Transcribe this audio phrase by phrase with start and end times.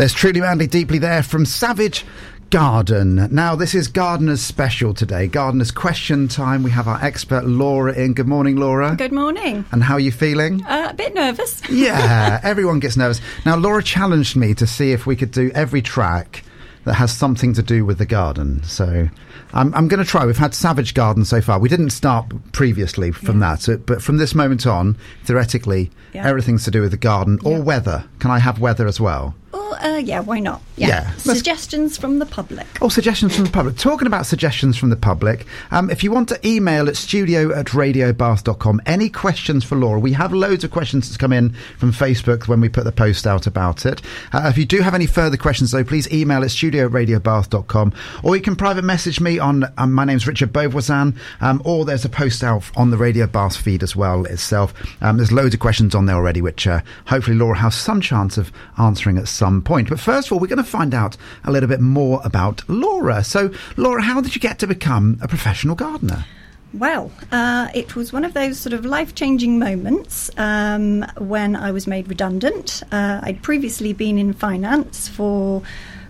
[0.00, 2.06] There's truly Madly deeply there from Savage
[2.48, 3.28] Garden.
[3.30, 5.26] Now, this is Gardener's special today.
[5.26, 6.62] Gardener's question time.
[6.62, 8.14] We have our expert Laura in.
[8.14, 8.96] Good morning, Laura.
[8.96, 9.66] Good morning.
[9.72, 10.64] And how are you feeling?
[10.64, 11.60] Uh, a bit nervous.
[11.70, 13.20] yeah, everyone gets nervous.
[13.44, 16.44] Now, Laura challenged me to see if we could do every track
[16.84, 18.62] that has something to do with the garden.
[18.62, 19.06] So
[19.52, 20.24] I'm, I'm going to try.
[20.24, 21.58] We've had Savage Garden so far.
[21.58, 23.50] We didn't start previously from yeah.
[23.50, 26.26] that, so, but from this moment on, theoretically, yeah.
[26.26, 27.64] everything's to do with the garden or yeah.
[27.64, 28.04] weather.
[28.18, 29.34] Can I have weather as well?
[29.52, 30.62] Uh, yeah, why not?
[30.76, 30.88] Yeah.
[30.88, 31.10] yeah.
[31.16, 32.66] Suggestions from the public.
[32.80, 33.76] Oh, suggestions from the public.
[33.76, 37.66] Talking about suggestions from the public, um, if you want to email at studio at
[37.66, 39.98] radiobath.com, any questions for Laura?
[39.98, 43.26] We have loads of questions that's come in from Facebook when we put the post
[43.26, 44.02] out about it.
[44.32, 47.92] Uh, if you do have any further questions, though, please email at studio at radiobath.com
[48.22, 52.04] or you can private message me on, um, my name's Richard Beauvoisin, um, or there's
[52.04, 54.74] a post out on the Radio Bath feed as well itself.
[55.02, 58.36] Um, there's loads of questions on there already, which uh, hopefully Laura has some chance
[58.38, 59.88] of answering at some point.
[59.88, 63.24] But first of all, we're going to find out a little bit more about Laura.
[63.24, 66.26] So, Laura, how did you get to become a professional gardener?
[66.74, 71.72] Well, uh, it was one of those sort of life changing moments um, when I
[71.72, 72.82] was made redundant.
[72.92, 75.62] Uh, I'd previously been in finance for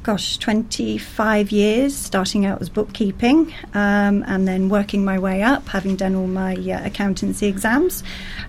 [0.03, 5.95] gosh, 25 years, starting out as bookkeeping um, and then working my way up, having
[5.97, 8.03] done all my uh, accountancy exams.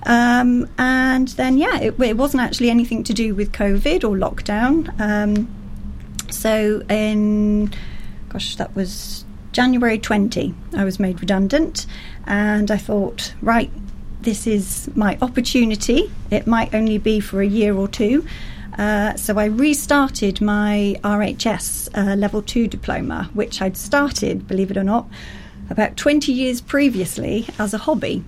[0.04, 4.98] Um, and then, yeah, it, it, wasn't actually anything to do with COVID or lockdown.
[5.00, 5.50] Um,
[6.30, 7.74] so, in,
[8.30, 11.86] gosh, that was January 20, I was made redundant.
[12.26, 13.70] And I thought, right,
[14.22, 16.12] this is my opportunity.
[16.30, 18.26] It might only be for a year or two.
[18.82, 24.78] Uh, so I restarted my RHS uh, level two diploma, which I'd started, believe it
[24.78, 25.08] or not,
[25.70, 28.24] about 20 years previously as a hobby.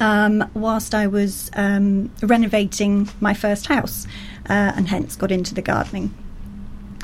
[0.00, 4.08] Um, whilst I was um, renovating my first house,
[4.48, 6.12] uh, and hence got into the gardening.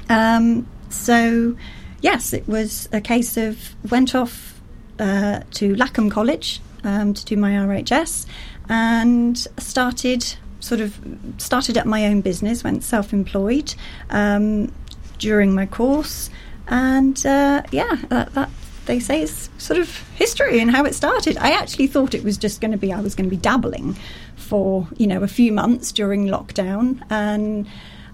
[0.08, 1.56] Um, so,
[2.00, 4.60] yes, it was a case of went off
[4.98, 8.26] uh, to Lackham College um, to do my RHS
[8.68, 10.34] and started
[10.66, 10.98] sort of
[11.38, 13.74] started up my own business, went self employed
[14.10, 14.72] um,
[15.18, 16.28] during my course,
[16.66, 18.50] and uh, yeah, that, that,
[18.86, 21.36] they say is sort of history and how it started.
[21.38, 23.96] I actually thought it was just going to be I was going to be dabbling
[24.36, 27.66] for you know a few months during lockdown and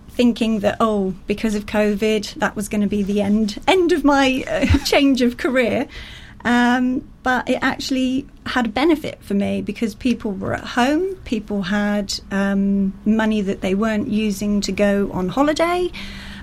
[0.09, 4.05] thinking that oh because of covid that was going to be the end end of
[4.05, 5.89] my uh, change of career
[6.45, 11.63] um, but it actually had a benefit for me because people were at home, people
[11.63, 15.91] had um, money that they weren't using to go on holiday,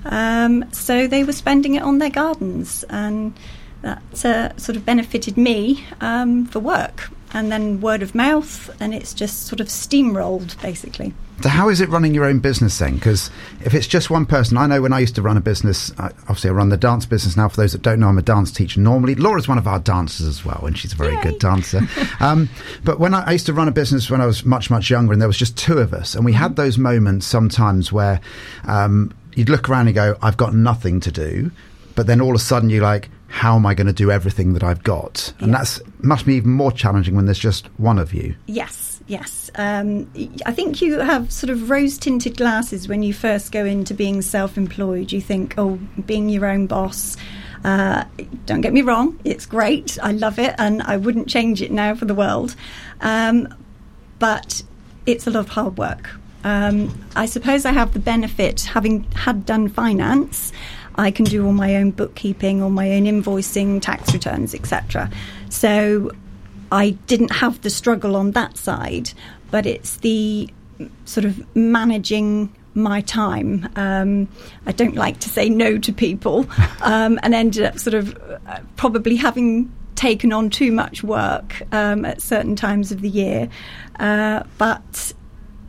[0.05, 3.33] um, so they were spending it on their gardens, and
[3.81, 8.93] that uh, sort of benefited me um, for work and then word of mouth, and
[8.93, 11.13] it's just sort of steamrolled basically.
[11.41, 12.95] So, how is it running your own business then?
[12.95, 13.31] Because
[13.63, 16.07] if it's just one person, I know when I used to run a business, I,
[16.23, 17.47] obviously I run the dance business now.
[17.47, 19.15] For those that don't know, I'm a dance teacher normally.
[19.15, 21.21] Laura's one of our dancers as well, and she's a very Yay.
[21.23, 21.81] good dancer.
[22.19, 22.49] um,
[22.83, 25.13] but when I, I, used to run a business when I was much, much younger,
[25.13, 28.19] and there was just two of us, and we had those moments sometimes where
[28.65, 31.51] um, you'd look around and go, I've got nothing to do.
[31.95, 34.53] But then all of a sudden you're like, how am I going to do everything
[34.53, 35.33] that I've got?
[35.39, 38.35] And that's must be even more challenging when there's just one of you.
[38.47, 39.51] Yes, yes.
[39.55, 40.09] Um,
[40.45, 44.21] I think you have sort of rose tinted glasses when you first go into being
[44.21, 45.11] self employed.
[45.11, 47.17] You think, oh, being your own boss.
[47.65, 48.05] Uh,
[48.45, 49.97] don't get me wrong, it's great.
[50.01, 52.55] I love it, and I wouldn't change it now for the world.
[53.01, 53.53] Um,
[54.17, 54.63] but
[55.05, 56.09] it's a lot of hard work.
[56.45, 60.53] Um, I suppose I have the benefit, having had done finance,
[60.95, 65.09] I can do all my own bookkeeping, all my own invoicing, tax returns, etc.
[65.49, 66.11] So
[66.71, 69.11] I didn't have the struggle on that side,
[69.51, 70.49] but it's the
[71.05, 73.67] sort of managing my time.
[73.75, 74.27] Um,
[74.65, 76.45] I don't like to say no to people,
[76.81, 78.15] um, and ended up sort of
[78.47, 83.49] uh, probably having taken on too much work um, at certain times of the year.
[83.99, 85.13] Uh, but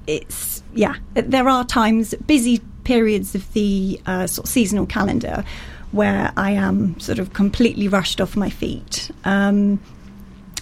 [0.07, 5.45] it's yeah, there are times busy periods of the uh, sort of seasonal calendar
[5.93, 9.11] where I am sort of completely rushed off my feet.
[9.25, 9.81] Um,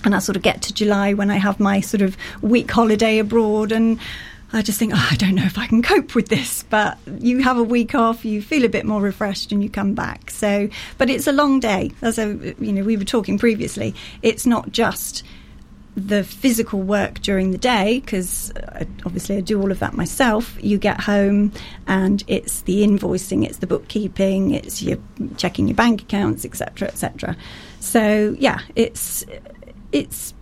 [0.09, 3.19] and I sort of get to July when I have my sort of week holiday
[3.19, 4.01] abroad and
[4.55, 6.63] I just think, oh, I don't know if I can cope with this.
[6.63, 9.93] But you have a week off, you feel a bit more refreshed, and you come
[9.93, 10.31] back.
[10.31, 11.91] So, but it's a long day.
[12.01, 13.95] As a, you know, we were talking previously.
[14.23, 15.25] It's not just
[15.95, 20.57] the physical work during the day, because uh, obviously I do all of that myself,
[20.59, 21.53] you get home
[21.87, 24.97] and it's the invoicing, it's the bookkeeping, it's your
[25.37, 27.37] checking your bank accounts, etc., etc.
[27.81, 29.27] So yeah, it's
[29.93, 30.35] it's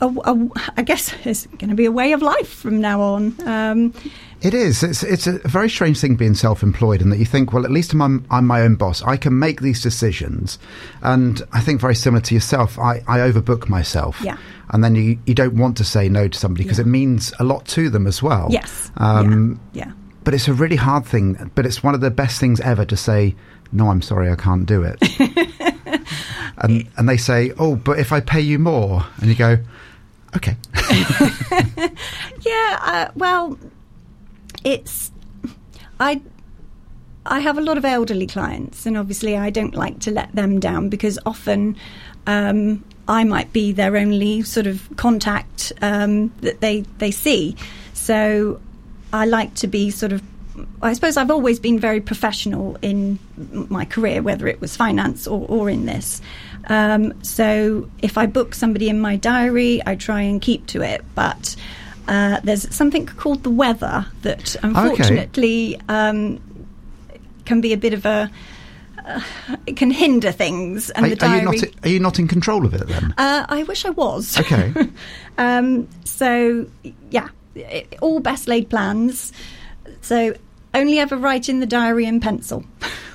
[0.00, 3.36] a, a, I guess it's going to be a way of life from now on.
[3.48, 3.94] Um,
[4.40, 4.82] it is.
[4.82, 7.92] It's it's a very strange thing being self-employed, in that you think, well, at least
[7.94, 9.00] I'm I'm my own boss.
[9.02, 10.58] I can make these decisions,
[11.02, 12.78] and I think very similar to yourself.
[12.78, 14.20] I, I overbook myself.
[14.22, 14.36] Yeah.
[14.70, 16.84] And then you, you don't want to say no to somebody because Yeah.
[16.84, 18.48] it means a lot to them as well.
[18.50, 18.90] yes.
[18.96, 19.84] Um, yeah.
[19.86, 19.92] yeah.
[20.24, 21.50] But it's a really hard thing.
[21.54, 23.36] But it's one of the best things ever to say,
[23.72, 24.98] no, I'm sorry, I can't do it.
[26.58, 29.58] and and they say, oh, but if I pay you more, and you go,
[30.36, 30.56] okay.
[32.44, 33.58] Yeah, uh, well,
[34.64, 35.12] it's
[36.00, 36.20] I
[37.24, 40.58] I have a lot of elderly clients, and obviously I don't like to let them
[40.58, 41.76] down because often
[42.26, 47.56] um, I might be their only sort of contact um, that they they see.
[47.92, 48.60] So
[49.12, 50.22] I like to be sort of.
[50.82, 55.46] I suppose I've always been very professional in my career, whether it was finance or,
[55.48, 56.20] or in this.
[56.68, 61.04] Um, so if I book somebody in my diary, I try and keep to it.
[61.14, 61.56] But
[62.08, 66.40] uh, there's something called the weather that unfortunately um,
[67.44, 68.30] can be a bit of a.
[69.04, 69.20] Uh,
[69.66, 71.40] it can hinder things, and Are, the are diary.
[71.40, 73.12] you not are you not in control of it then?
[73.18, 74.38] Uh, I wish I was.
[74.38, 74.72] Okay.
[75.38, 76.66] um, so,
[77.10, 79.32] yeah, it, all best laid plans.
[80.02, 80.34] So,
[80.74, 82.64] only ever write in the diary in pencil.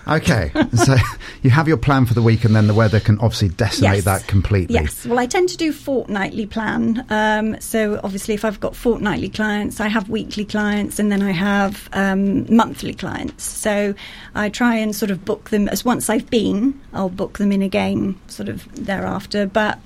[0.08, 0.52] Okay,
[0.86, 0.96] so
[1.44, 4.04] you have your plan for the week, and then the weather can obviously decimate Yes.
[4.06, 4.76] that completely.
[4.76, 5.06] Yes.
[5.06, 7.06] Well, I tend to do fortnightly plan.
[7.10, 11.32] Um, so obviously, if I've got fortnightly clients, I have weekly clients, and then I
[11.32, 13.44] have um, monthly clients.
[13.44, 13.94] So
[14.34, 17.62] I try and sort of book them as once I've been, I'll book them in
[17.62, 19.46] again, sort of thereafter.
[19.46, 19.78] But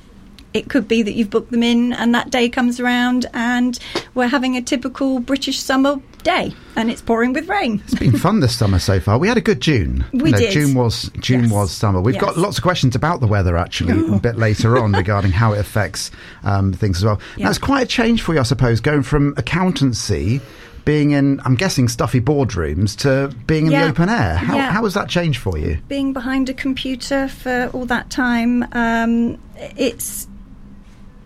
[0.54, 3.80] it could be that you've booked them in, and that day comes around, and
[4.16, 7.82] we're having a typical British summer day, and it's pouring with rain.
[7.86, 9.18] It's been fun this summer so far.
[9.18, 10.06] We had a good June.
[10.14, 10.52] We did.
[10.52, 11.52] June was June Yes.
[11.52, 12.00] was summer.
[12.02, 15.54] We've got lots of questions about the weather actually a bit later on regarding how
[15.54, 16.12] it affects
[16.44, 17.20] um, things as well.
[17.38, 17.48] Yeah.
[17.48, 20.42] That's quite a change for you, I suppose, going from accountancy.
[20.84, 23.84] Being in, I'm guessing, stuffy boardrooms to being in Yeah.
[23.84, 24.36] the open air.
[24.38, 24.72] How, Yeah.
[24.72, 25.78] how has that changed for you?
[25.88, 29.38] being behind a computer for all that time, um,
[29.78, 30.28] it's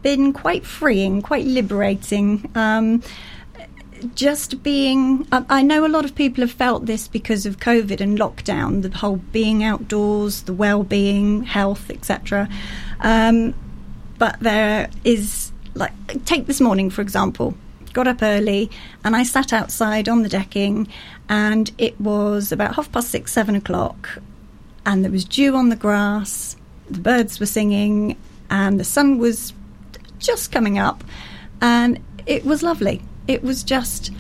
[0.06, 2.48] been quite freeing, quite liberating.
[2.54, 3.02] Um,
[4.14, 8.16] just being, I, know a lot of people have felt this because of COVID and
[8.16, 12.48] lockdown, the whole being outdoors, the well-being, health, etc.
[13.00, 13.56] Um,
[14.20, 15.94] but there is, like,
[16.24, 17.56] take this morning for example.
[17.92, 18.70] Got up early
[19.04, 20.88] and I sat outside on the decking,
[21.30, 24.20] and it was about half past six, seven o'clock,
[24.86, 26.58] and there was dew on the grass,
[26.92, 28.18] the birds were singing,
[28.52, 29.52] and the sun was
[30.20, 31.04] just coming up,
[31.62, 33.02] and it was lovely.
[33.28, 34.12] It was just,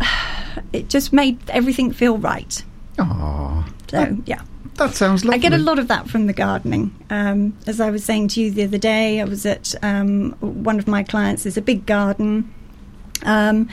[0.72, 2.62] it just made everything feel right.
[2.98, 4.42] Oh, So, yeah.
[4.76, 5.38] that sounds lovely.
[5.38, 6.94] I get a lot of that from the gardening.
[7.10, 10.78] Um, as I was saying to you the other day, I was at um, one
[10.78, 11.42] of my clients.
[11.44, 12.52] There's a big garden,
[13.24, 13.68] um,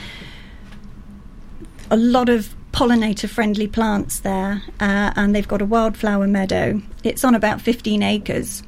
[1.89, 6.81] a lot of pollinator-friendly plants there, uh, and they've got a wildflower meadow.
[7.03, 8.63] It's on about 15 acres,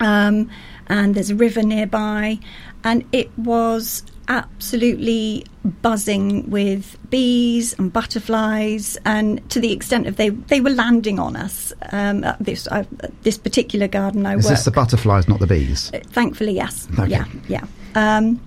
[0.00, 0.50] um,
[0.90, 2.38] and there's a river nearby,
[2.84, 5.44] and it was absolutely
[5.82, 11.36] buzzing with bees and butterflies, and to the extent of they they were landing on
[11.36, 11.72] us.
[11.92, 12.84] Um, at this uh,
[13.22, 14.44] this particular garden I was.
[14.44, 15.90] Is work this the butterflies, not the bees?
[15.94, 16.86] uh, Thankfully, yes.
[16.98, 17.08] Okay.
[17.08, 17.64] Yeah, yeah.
[17.94, 18.40] Um,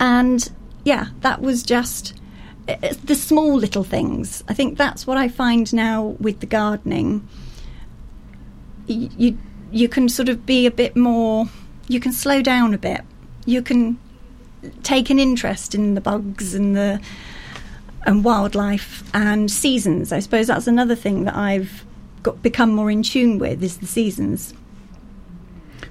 [0.00, 0.50] and
[0.84, 2.14] yeah, that was just
[2.68, 4.42] uh, uh, the small little things.
[4.48, 7.26] I think that's what I find now with the gardening.
[8.88, 9.38] Y- You
[9.70, 11.46] you can sort of be a bit more.
[11.88, 13.02] You can slow down a bit.
[13.44, 13.98] You can
[14.82, 17.00] take an interest in the bugs and the
[18.04, 20.12] and wildlife and seasons.
[20.12, 21.84] I suppose that's another thing that I've
[22.22, 24.54] got become more in tune with is the seasons.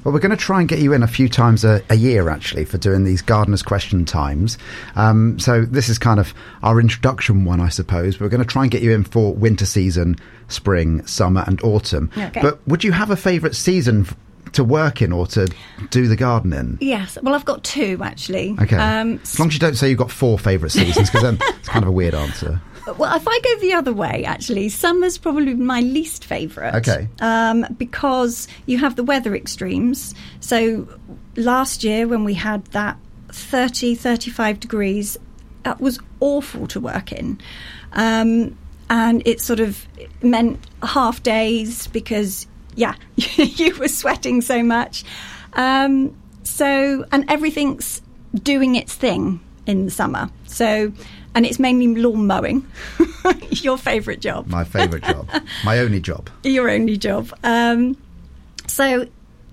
[0.06, 2.30] Well, we're going to try and get you in a few times a, a year,
[2.30, 4.56] actually, for doing these gardeners' question times.
[4.96, 6.32] Um, so this is kind of
[6.62, 8.20] our introduction one, I suppose.
[8.20, 12.12] We're going to try and get you in for winter season, spring, summer, and autumn.
[12.16, 12.40] Okay.
[12.40, 14.06] But would you have a favourite season
[14.52, 15.52] to work in or to
[15.90, 16.78] do the garden in?
[16.82, 18.56] Yes, well, I've got two actually.
[18.62, 18.78] Okay.
[18.78, 21.68] Um, as long as you don't say you've got four favourite seasons, because then it's
[21.68, 22.62] kind of a weird answer.
[22.98, 26.76] Well, if I go the other way, actually, summer's probably my least favourite.
[26.76, 27.08] Okay.
[27.20, 30.14] Um, because you have the weather extremes.
[30.40, 30.88] So
[31.36, 32.98] last year, when we had that
[33.30, 35.18] 30, 35 degrees,
[35.64, 37.40] that was awful to work in.
[37.94, 38.58] Um,
[38.90, 39.88] and it sort of
[40.22, 45.04] meant half days because, yeah, you were sweating so much.
[45.54, 48.02] Um, so, and everything's
[48.36, 50.30] doing its thing in the summer.
[50.46, 50.94] So,
[51.36, 52.66] and it's mainly lawn mowing,
[53.52, 55.30] your favourite job, My favourite job,
[55.66, 56.30] my only job.
[56.44, 57.32] your only job.
[57.44, 57.96] Um,
[58.68, 59.08] so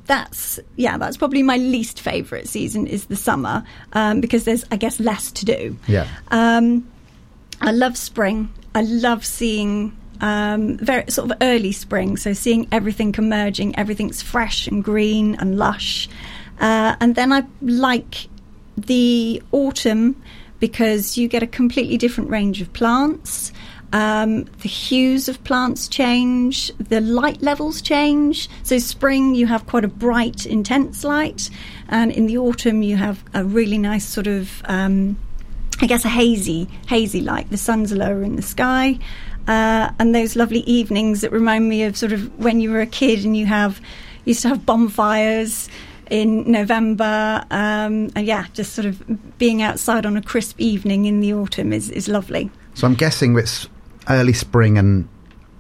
[0.06, 4.76] that's yeah, that's probably my least favourite season is the summer um, because there's I
[4.76, 5.76] guess less to do.
[5.86, 6.06] Yeah.
[6.30, 6.88] Um,
[7.60, 8.52] I love spring.
[8.74, 14.66] I love seeing um, very sort of early spring, so seeing everything emerging, everything's fresh
[14.66, 16.08] and green and lush.
[16.60, 18.28] Uh, and then I like
[18.76, 20.20] the autumn
[20.62, 23.52] because you get a completely different range of plants.
[23.92, 28.48] Um, the hues of plants change, the light levels change.
[28.62, 31.50] So, spring you have quite a bright, intense light,
[31.88, 35.18] and in the autumn you have a really nice sort of, um,
[35.80, 37.50] I guess, a hazy, hazy light.
[37.50, 39.00] The sun's lower in the sky,
[39.48, 42.86] uh, and those lovely evenings that remind me of sort of when you were a
[42.86, 43.80] kid and you have
[44.24, 45.68] used to have bonfires
[46.12, 47.42] in November.
[47.50, 51.72] Um, and yeah, just sort of being outside on a crisp evening in the autumn
[51.72, 52.50] is, is lovely.
[52.74, 53.66] So I'm guessing it's
[54.10, 55.08] early spring and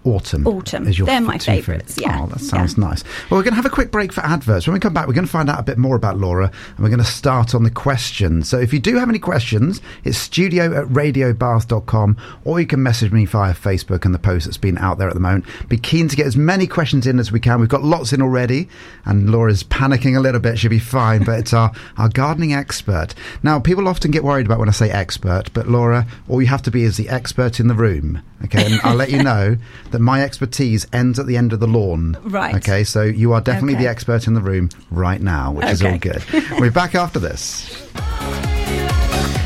[0.04, 0.46] autumn.
[0.46, 0.86] Autumn.
[0.88, 2.20] Is your They're my favourites, yeah.
[2.22, 2.84] Oh, that sounds Yeah.
[2.88, 3.04] nice.
[3.30, 4.66] Well, we're going to have a quick break for adverts.
[4.66, 6.78] When we come back, we're going to find out a bit more about Laura and
[6.78, 8.48] we're going to start on the questions.
[8.48, 13.12] So if you do have any questions, it's studio at radiobath.com or you can message
[13.12, 15.44] me via Facebook and the post that's been out there at the moment.
[15.68, 17.60] Be keen to get as many questions in as we can.
[17.60, 18.68] We've got lots in already
[19.04, 20.58] and Laura's panicking a little bit.
[20.58, 23.14] She'll be fine, but it's our, our gardening expert.
[23.42, 26.62] Now, people often get worried about when I say expert, but Laura, all you have
[26.62, 28.22] to be is the expert in the room.
[28.44, 29.56] Okay, and I'll let you know
[29.92, 32.16] that my expertise ends at the end of the lawn.
[32.24, 32.54] Right.
[32.56, 33.84] Okay, so you are definitely Okay.
[33.84, 36.22] the expert in the room right now, which is all good.
[36.50, 37.88] We'll be back after this.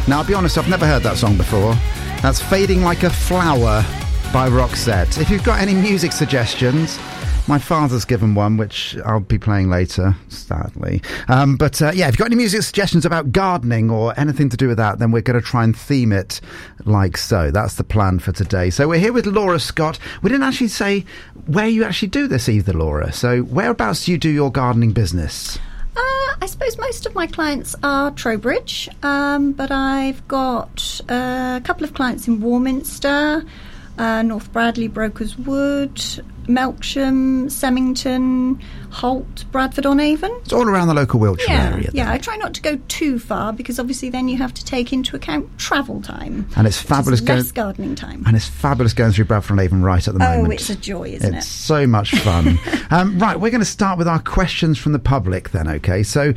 [0.08, 1.74] Now, I'll be honest, I've never heard that song before.
[2.22, 3.84] That's Fading Like a Flower
[4.32, 5.20] by Roxette.
[5.20, 6.98] If you've got any music suggestions,
[7.48, 11.00] my father's given one, which I'll be playing later, sadly.
[11.28, 14.56] Um, but uh, yeah, if you've got any music suggestions about gardening or anything to
[14.56, 16.40] do with that, then we're going to try and theme it
[16.84, 17.50] like so.
[17.50, 18.70] That's the plan for today.
[18.70, 19.98] So we're here with Laura Scott.
[20.22, 21.04] We didn't actually say
[21.46, 23.12] where you actually do this either, Laura.
[23.12, 25.58] So whereabouts do you do your gardening business?
[25.96, 31.64] Uh, I suppose most of my clients are Trowbridge, um, but I've got uh, a
[31.64, 33.44] couple of clients in Warminster,
[33.96, 36.02] uh, North Bradley, Brokers Wood,
[36.46, 38.60] Melksham, Semington,
[38.90, 40.30] Holt, Bradford on Avon.
[40.42, 41.90] It's all around the local Wiltshire Yeah, area.
[41.92, 42.04] yeah.
[42.04, 42.12] then.
[42.12, 45.16] I try not to go too far because obviously then you have to take into
[45.16, 46.48] account travel time.
[46.56, 48.22] And it's fabulous going- less gardening time.
[48.26, 50.48] And it's fabulous going through Bradford on Avon right at the moment.
[50.48, 51.50] Oh, it's a joy, isn't It's it?
[51.50, 52.58] so much fun.
[52.90, 56.02] um, right, we're going to start with our questions from the public then, okay?
[56.02, 56.32] So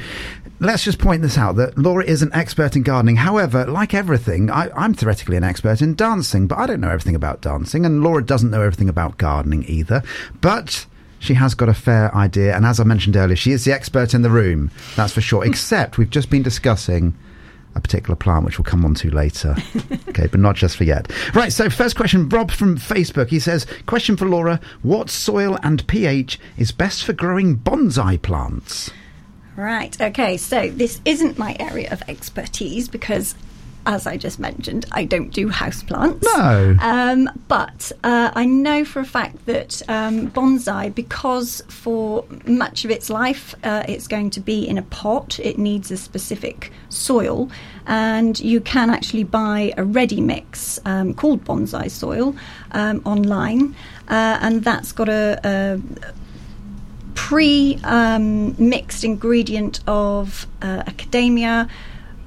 [0.60, 3.18] let's just point this out that Laura is an expert in gardening.
[3.18, 7.16] However, like everything, I, I'm theoretically an expert in dancing, but I don't know everything
[7.16, 10.04] about dancing, and Laura doesn't know everything about gardening either.
[10.42, 10.86] But
[11.20, 14.14] she has got a fair idea, and as I mentioned earlier, she is the expert
[14.14, 15.44] in the room, that's for sure.
[15.44, 15.50] Hmm.
[15.50, 17.16] Except we've just been discussing
[17.76, 19.56] a particular plant, which we'll come on to later.
[20.10, 21.12] okay, but not just for yet.
[21.36, 23.30] Right, so first question, Rob from Facebook.
[23.30, 28.92] He says, Question for Laura What soil and pH is best for growing bonsai plants?
[29.60, 30.00] Right.
[30.00, 30.38] Okay.
[30.38, 33.36] So this isn't my area of expertise because,
[33.86, 36.24] as I just mentioned, I don't do houseplants.
[36.24, 36.78] No.
[36.80, 42.92] Um, but uh, I know for a fact that um, bonsai, because for much of
[42.92, 47.50] its life uh, it's going to be in a pot, it needs a specific soil,
[47.86, 52.34] and you can actually buy a ready mix um, called bonsai soil
[52.72, 53.76] um, online,
[54.08, 55.82] uh, and that's got a, a
[57.20, 61.70] pre um, mixed ingredient of uh, akadama,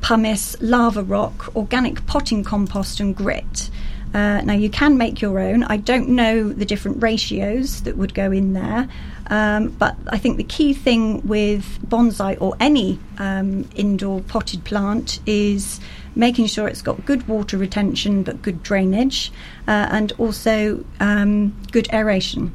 [0.02, 3.70] pumice, lava rock, organic potting compost, and grit.
[4.14, 5.64] Uh, now, you can make your own.
[5.64, 8.86] I don't know the different ratios that would go in there,
[9.28, 15.20] um, but I think the key thing with bonsai or any um, indoor potted plant
[15.24, 15.80] is
[16.14, 19.32] making sure it's got good water retention but good drainage
[19.66, 22.52] uh, and also um, good aeration.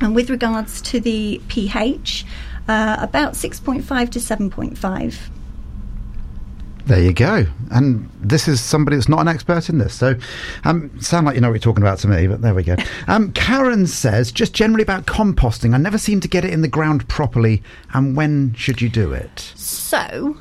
[0.00, 2.26] And with regards to the pH,
[2.68, 5.18] uh, about 6.5 to 7.5.
[6.86, 7.46] There you go.
[7.72, 9.92] And this is somebody that's not an expert in this.
[9.92, 10.14] So,
[10.64, 12.76] um, sound like you know what you're talking about to me, but there we go.
[13.08, 16.68] Um, Karen says, just generally about composting, I never seem to get it in the
[16.68, 17.62] ground properly.
[17.92, 19.52] And when should you do it?
[19.54, 20.36] So,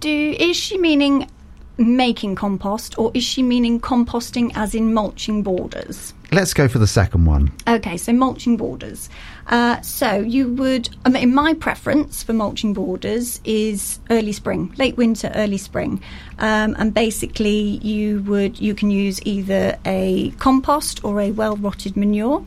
[0.00, 1.30] do is she meaning
[1.78, 6.14] making compost or is she meaning composting as in mulching borders?
[6.32, 7.52] Let's go for the second one.
[7.68, 9.08] Okay, so mulching borders.
[9.46, 14.96] Uh, so you would, I mean, my preference for mulching borders is early spring, late
[14.96, 16.02] winter, early spring,
[16.40, 21.96] um, and basically you would you can use either a compost or a well rotted
[21.96, 22.44] manure.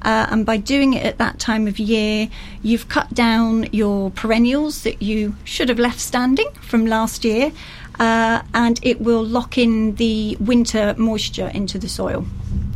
[0.00, 2.28] Uh, and by doing it at that time of year,
[2.62, 7.52] you've cut down your perennials that you should have left standing from last year,
[7.98, 12.24] uh, and it will lock in the winter moisture into the soil.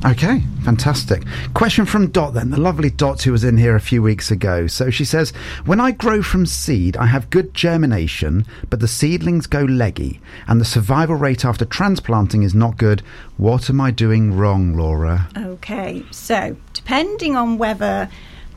[0.04, 1.22] Okay, fantastic.
[1.54, 4.66] Question from Dot then, the lovely Dot who was in here a few weeks ago.
[4.66, 5.30] So she says,
[5.64, 10.60] When I grow from seed, I have good germination, but the seedlings go leggy, and
[10.60, 13.02] the survival rate after transplanting is not good.
[13.36, 15.28] What am I doing wrong, Laura?
[15.36, 18.08] Okay, so depending on whether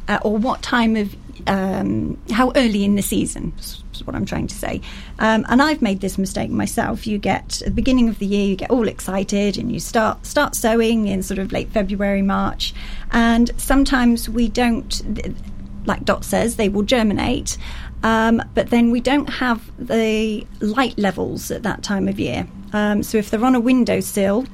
[0.08, 1.16] uh, or what time of
[1.48, 4.82] um, how early in the season is what I'm trying to say.
[5.20, 7.08] Um, and I've made this mistake myself.
[7.08, 10.26] You get at the beginning of the year, you get all excited and you start
[10.26, 12.74] start sowing in sort of late February, March,
[13.12, 15.02] and sometimes we don't.
[15.86, 17.60] Like Dot says, they will germinate,
[18.02, 22.48] um, but then we don't have the light levels at that time of year.
[22.74, 24.46] Um, so if they're on a windowsill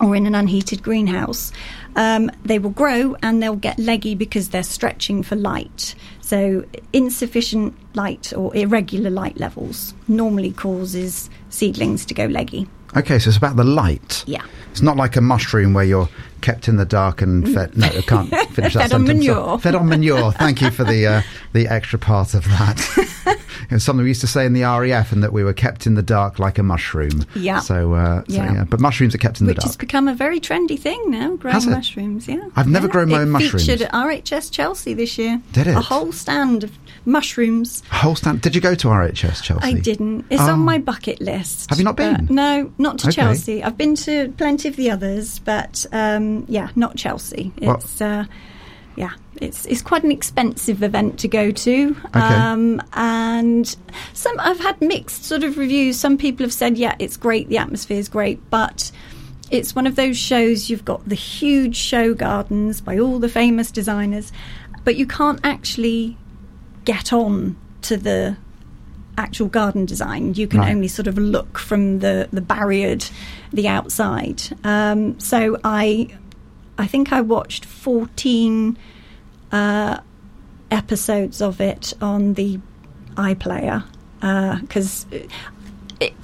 [0.00, 1.50] or in an unheated greenhouse,
[1.96, 5.94] um, they will grow and they'll get leggy because they're stretching for light.
[6.20, 12.68] So insufficient light or irregular light levels normally causes seedlings to go leggy.
[12.96, 14.24] Okay, so it's about the light.
[14.26, 14.44] Yeah.
[14.70, 16.08] It's not like a mushroom where you're
[16.42, 17.76] kept in the dark and fed.
[17.76, 19.08] No, I can't finish that Fed on sentence.
[19.26, 19.58] manure.
[19.58, 20.32] Fed on manure.
[20.32, 21.22] Thank you for the uh,
[21.54, 22.78] the extra part of that.
[23.26, 25.86] it was something we used to say in the RAF, and that we were kept
[25.86, 27.24] in the dark like a mushroom.
[27.34, 27.60] Yeah.
[27.60, 28.52] So, uh, so Yeah.
[28.52, 28.64] yeah.
[28.64, 31.70] but mushrooms are kept in Which the has become a very trendy thing now, growing
[31.70, 32.28] mushrooms.
[32.28, 32.92] Yeah, I've never Yeah.
[32.92, 33.64] grown my it own mushrooms.
[33.66, 35.40] Featured at RHS Chelsea this year.
[35.52, 35.76] Did it?
[35.76, 36.72] A whole stand of
[37.04, 37.82] mushrooms.
[37.90, 38.40] Whole stand.
[38.40, 39.64] Did you go to RHS Chelsea?
[39.64, 40.24] I didn't.
[40.30, 40.52] It's Oh.
[40.52, 41.68] on my bucket list.
[41.70, 42.26] Have you not been?
[42.30, 43.16] no, not to Okay.
[43.16, 43.62] Chelsea.
[43.62, 47.52] I've been to plenty of the others, but um, yeah, not Chelsea.
[47.56, 48.24] It's uh,
[48.96, 51.96] yeah, it's it's quite an expensive event to go to.
[52.06, 52.20] Okay.
[52.20, 53.76] Um, and
[54.12, 55.98] some I've had mixed sort of reviews.
[55.98, 58.90] Some people have said, yeah, it's great, the atmosphere is great, but
[59.50, 63.70] it's one of those shows you've got the huge show gardens by all the famous
[63.70, 64.32] designers,
[64.84, 66.16] but you can't actually
[66.84, 68.36] get on to the
[69.18, 70.32] actual garden design.
[70.34, 70.70] You can Right.
[70.74, 73.10] only sort of look from the the barriered,
[73.52, 74.42] the outside.
[74.64, 76.08] Um, so I,
[76.78, 78.76] I think I watched fourteen
[79.50, 79.98] uh,
[80.70, 82.60] episodes of it on the
[83.14, 83.84] iPlayer
[84.60, 85.06] because.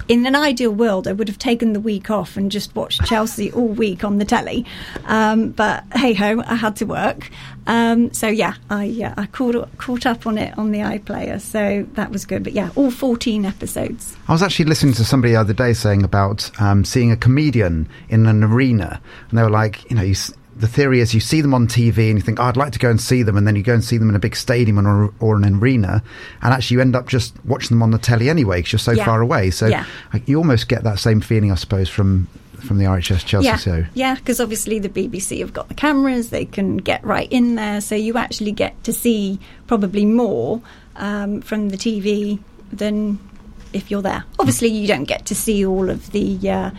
[0.09, 3.51] in an ideal world, I would have taken the week off and just watched Chelsea
[3.53, 4.65] all week on the telly.
[5.05, 7.29] Um, but hey ho, I had to work.
[7.67, 11.85] Um, so yeah, I yeah, I caught caught up on it on the iPlayer, so
[11.93, 12.43] that was good.
[12.43, 14.17] But yeah, all fourteen episodes.
[14.27, 17.87] I was actually listening to somebody the other day saying about um, seeing a comedian
[18.09, 20.15] in an arena, and they were like, you know, you,
[20.59, 22.79] the theory is you see them on TV and you think, oh, I'd like to
[22.79, 24.85] go and see them, and then you go and see them in a big stadium
[24.85, 26.03] or, or an arena,
[26.41, 28.91] and actually you end up just watching them on the telly anyway because you're so
[28.91, 29.05] Yeah.
[29.05, 29.51] far away.
[29.51, 29.85] So Yeah.
[30.25, 32.27] You almost get that same feeling, I suppose, from
[32.65, 33.85] from the RHS Chelsea yeah, show.
[33.93, 37.79] yeah, because obviously the BBC have got the cameras; they can get right in there,
[37.79, 40.61] so you actually get to see probably more
[40.97, 42.37] um, from the TV
[42.73, 43.17] than
[43.71, 44.25] if you're there.
[44.39, 46.71] Obviously, you don't get to see all of the uh,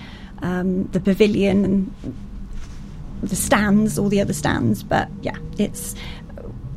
[0.43, 1.95] um, the pavilion and
[3.22, 5.94] the stands, all the other stands, but yeah, it's.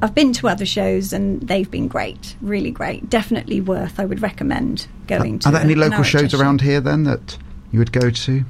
[0.01, 3.09] I've been to other shows and they've been great, really great.
[3.09, 4.01] Definitely worth.
[4.01, 5.49] I would recommend going to.
[5.49, 6.39] Are there any local shows show.
[6.39, 7.37] around here then that
[7.71, 8.43] you would go to?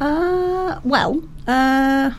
[0.00, 2.12] Uh, well, uh,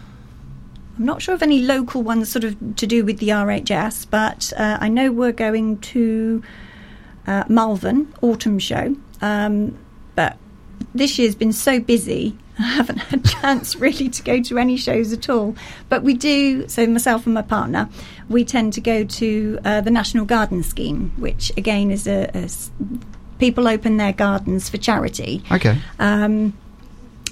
[0.97, 4.53] I'm not sure of any local ones sort of to do with the RHS, but
[4.57, 6.43] uh, I know we're going to
[7.27, 8.95] uh, Malvern Autumn Show.
[9.21, 9.77] Um,
[10.15, 10.37] but
[10.95, 14.77] this year's been so busy, I haven't had a chance really to go to any
[14.77, 15.55] shows at all.
[15.89, 17.89] But we do, so myself and my partner,
[18.29, 22.49] we tend to go to uh, the National Garden Scheme, which again is a, a
[23.39, 25.43] people open their gardens for charity.
[25.51, 25.77] Okay.
[25.99, 26.57] Um,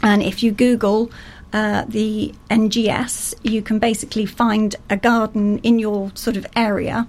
[0.03, 1.09] and if you Google
[1.53, 7.07] uh, the NGS, you can basically find a garden in your sort of area.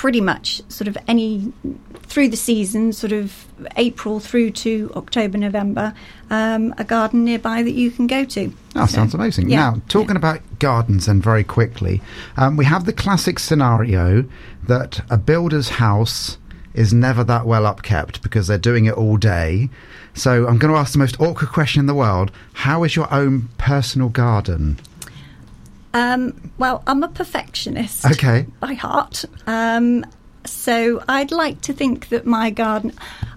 [0.00, 1.52] Pretty much, sort of any
[2.04, 3.44] through the season, sort of
[3.76, 5.92] April through to October, November,
[6.30, 8.50] um, a garden nearby that you can go to.
[8.74, 9.50] Oh, So, sounds amazing.
[9.50, 10.24] yeah, now, talking yeah.
[10.30, 12.00] about gardens, and very quickly,
[12.38, 14.24] um, we have the classic scenario
[14.66, 16.38] that a builder's house
[16.72, 19.68] is never that well upkept because they're doing it all day.
[20.14, 23.12] So, I'm going to ask the most awkward question in the world: How is your
[23.12, 24.78] own personal garden?
[25.92, 28.06] Um, well, I'm a perfectionist.
[28.06, 28.46] Okay.
[28.60, 29.24] By heart.
[29.46, 30.06] Um,
[30.44, 32.92] so I'd like to think that my garden,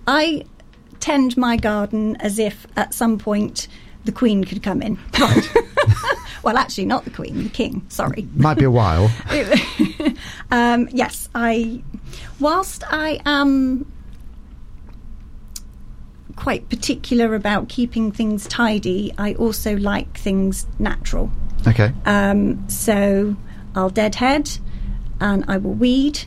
[0.08, 0.46] I
[1.00, 3.68] tend my garden as if at some point
[4.06, 4.98] the Queen could come in.
[5.20, 5.50] Right.
[6.44, 7.86] well, actually, not the Queen, the King.
[7.90, 8.28] Sorry.
[8.36, 9.12] Might be a while.
[10.52, 11.82] um, yes, I.
[12.40, 13.92] Whilst I am
[16.36, 21.32] quite particular about keeping things tidy, I also like things natural.
[21.68, 21.92] Okay.
[22.06, 23.36] Um, so
[23.76, 24.58] I'll deadhead
[25.20, 26.26] and I will weed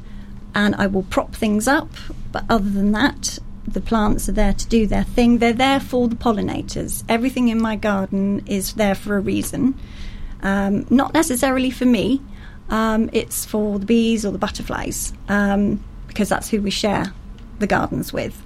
[0.55, 1.89] and I will prop things up.
[2.33, 5.39] But other than that, the plants are there to do their thing.
[5.39, 7.05] They're there for the pollinators.
[7.09, 9.79] Everything in my garden is there for a reason.
[10.43, 12.23] Um, not necessarily for me.
[12.69, 17.13] Um, it's for the bees or the butterflies um, because that's who we share
[17.59, 18.46] the gardens with.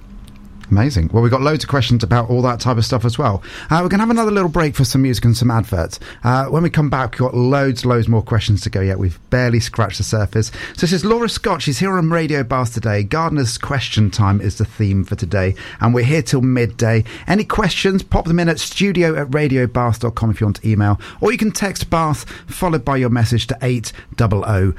[0.71, 1.09] Amazing.
[1.11, 3.43] Well, we've got loads of questions about all that type of stuff as well.
[3.69, 5.99] Uh, we're going to have another little break for some music and some adverts.
[6.23, 8.97] Uh, when we come back, we've got loads, loads more questions to go yet.
[8.97, 10.49] We've barely scratched the surface.
[10.77, 11.61] So this is Laura Scott.
[11.61, 13.03] She's here on Radio Bath today.
[13.03, 15.55] Gardener's Question Time is the theme for today.
[15.81, 17.03] And we're here till midday.
[17.27, 21.01] Any questions, pop them in at studio at radiobath.com if you want to email.
[21.19, 24.75] Or you can text Bath followed by your message to 80011.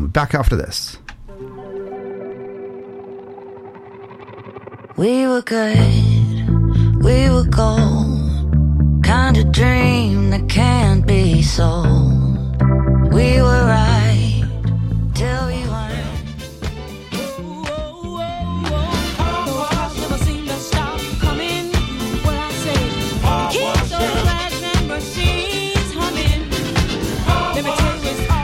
[0.00, 0.96] We're back after this.
[4.96, 9.02] We were good, we were gold.
[9.02, 12.62] Kind of dream that can't be sold.
[13.12, 13.99] We were right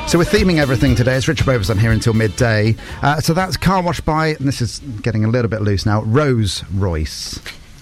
[0.06, 1.16] So we're theming everything today.
[1.16, 2.76] It's Richard Beauvoisin here until midday.
[3.02, 6.02] Uh, so that's car wash by, and this is getting a little bit loose now,
[6.04, 7.40] Rose Royce.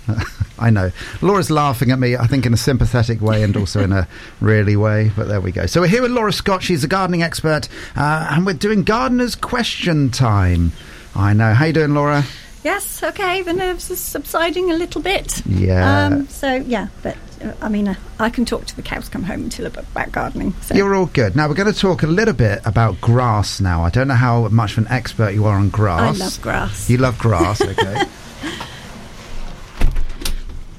[0.58, 0.90] I know.
[1.20, 4.08] Laura's laughing at me, I think, in a sympathetic way and also in a
[4.40, 5.66] really way, but there we go.
[5.66, 6.62] So we're here with Laura Scott.
[6.62, 10.72] She's a gardening expert, uh, and we're doing Gardener's Question Time.
[11.14, 11.52] I know.
[11.52, 12.24] How you doing, Laura?
[12.64, 15.44] Yes, okay, the nerves are subsiding a little bit.
[15.46, 16.07] Yeah.
[16.07, 19.22] Um, so, yeah, but uh, I mean, uh, I can talk to the cows come
[19.22, 20.55] home until about gardening.
[20.62, 20.74] So.
[20.74, 21.37] You're all good.
[21.37, 23.83] Now we're going to talk a little bit about grass now.
[23.83, 26.18] I don't know how much of an expert you are on grass.
[26.18, 26.88] I love grass.
[26.88, 28.05] You love grass, okay.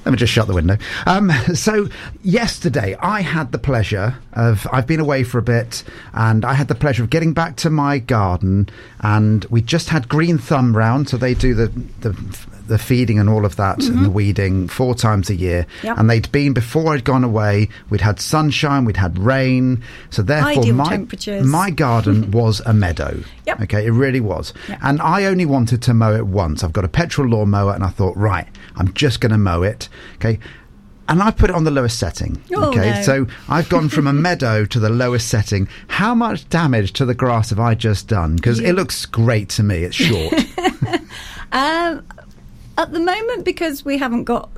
[0.06, 0.78] Let me just shut the window.
[1.08, 1.90] Um, so,
[2.24, 6.68] yesterday I had the pleasure of, I've been away for a bit, and I had
[6.68, 8.70] the pleasure of getting back to my garden,
[9.02, 11.68] and we just had Green Thumb round, so they do the,
[12.02, 12.12] the,
[12.68, 15.64] the feeding and all of that and the weeding four times a year.
[15.78, 15.88] Mm-hmm.
[15.88, 15.98] Yep.
[15.98, 20.66] And they'd been, before I'd gone away, we'd had sunshine, we'd had rain, so therefore
[20.74, 21.06] my,
[21.44, 23.20] my garden was a meadow.
[23.46, 23.62] Yep.
[23.62, 24.54] Okay, it really was.
[24.68, 24.80] Yep.
[24.82, 26.64] And I only wanted to mow it once.
[26.64, 29.88] I've got a petrol lawnmower, and I thought, right, I'm just going to mow it.
[30.16, 30.40] Okay.
[31.08, 32.42] And I put it on the lowest setting.
[32.56, 32.90] Oh, okay.
[32.90, 33.02] no.
[33.04, 35.68] So I've gone from a meadow to the lowest setting.
[35.88, 38.38] How much damage to the grass have I just done?
[38.38, 39.84] Because You- it looks great to me.
[39.84, 40.34] It's short.
[41.52, 42.06] Um,
[42.78, 44.50] at the moment, because we haven't got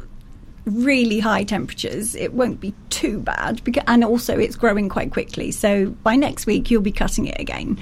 [0.66, 3.64] really high temperatures, it won't be too bad.
[3.64, 5.52] Because, and also, it's growing quite quickly.
[5.52, 7.80] So by next week, you'll be cutting it again.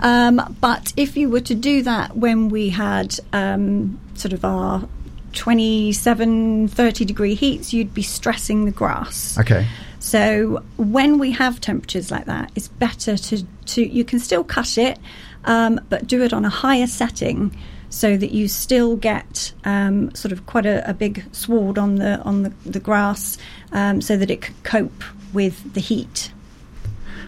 [0.00, 4.88] Um, but if you were to do that when we had um, sort of our
[5.32, 9.38] 27, 30 degree heats, you'd be stressing the grass.
[9.38, 9.66] okay.
[10.00, 14.78] So when we have temperatures like that, it's better to, to you can still cut
[14.78, 14.98] it,
[15.44, 17.56] um, but do it on a higher setting
[17.90, 22.18] so that you still get um, sort of quite a, a big sward on the
[22.20, 23.38] on the, the grass,
[23.72, 26.32] um, so that it can cope with the heat.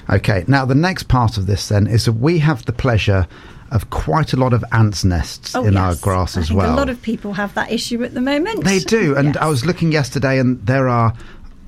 [0.09, 0.45] Okay.
[0.49, 3.29] Now, the next part of this then is that we have the pleasure
[3.71, 6.75] of quite a lot of ants' nests in our Oh, grass as well.
[6.75, 8.65] A lot of people have that issue at the moment.
[8.65, 9.37] They do, and Yes.
[9.37, 11.15] I was looking yesterday, and there are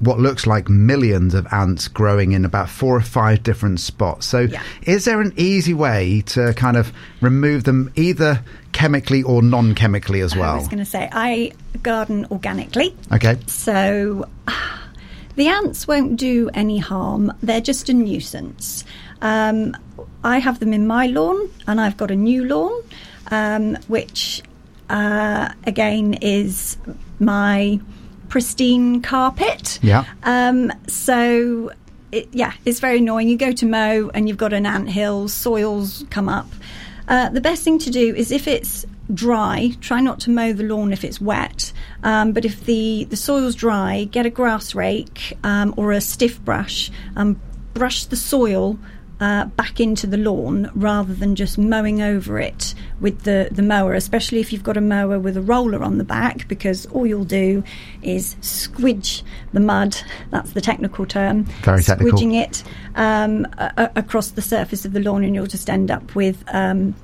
[0.02, 4.26] what looks like millions of ants growing in about four or five different spots.
[4.26, 4.60] So, Yeah.
[4.82, 8.40] is there an easy way to kind of remove them either
[8.72, 10.54] chemically or non chemically as well?
[10.54, 12.94] I was going to say I garden organically.
[13.12, 13.38] Okay.
[13.46, 14.28] So
[15.36, 17.32] the ants won't do any harm.
[17.42, 18.84] They're just a nuisance.
[19.22, 19.76] Um,
[20.24, 22.72] I have them in my lawn, and I've got a new lawn,
[23.30, 24.42] um, which
[24.90, 26.76] uh, again is
[27.20, 27.78] my
[28.32, 29.78] pristine carpet.
[29.82, 30.04] Yeah.
[30.22, 31.70] Um, so.
[32.12, 33.30] It, yeah, it's very annoying.
[33.30, 36.46] You go to mow and you've got an ant hill, soils come up.
[37.08, 40.62] Uh, the best thing to do is if it's dry, try not to mow the
[40.62, 41.72] lawn if it's wet.
[42.02, 46.38] Um, but if the, the soil's dry, get a grass rake um, or a stiff
[46.44, 47.40] brush, um,
[47.72, 48.78] brush the soil
[49.22, 53.94] uh, back into the lawn rather than just mowing over it with the, the mower,
[53.94, 57.24] especially if you've got a mower with a roller on the back, because all you'll
[57.24, 57.62] do
[58.02, 59.96] is squidge the mud.
[60.30, 61.44] That's the technical term.
[61.62, 62.18] Very technical.
[62.18, 62.64] Squidging it
[62.96, 66.42] um, a- across the surface of the lawn, and you'll just end up with.
[66.48, 66.94] Um,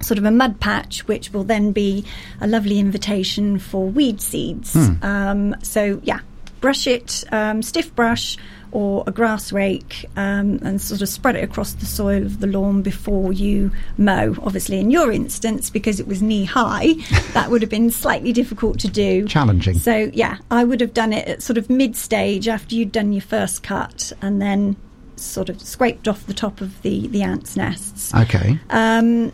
[0.00, 2.04] Sort of a mud patch, which will then be
[2.40, 4.76] a lovely invitation for weed seeds.
[5.02, 6.20] Um, so, yeah,
[6.60, 8.36] brush it, um, stiff brush
[8.70, 12.46] or a grass rake, um, and sort of spread it across the soil of the
[12.46, 14.34] lawn before you mow.
[14.42, 16.92] Obviously, in your instance, because it was knee high,
[17.32, 19.26] that would have been slightly difficult to do.
[19.26, 19.78] Challenging.
[19.78, 23.12] So, yeah, I would have done it at sort of mid stage after you'd done
[23.12, 24.76] your first cut and then
[25.16, 28.14] sort of scraped off the top of the, the ants' nests.
[28.14, 28.58] Okay.
[28.70, 29.32] Um,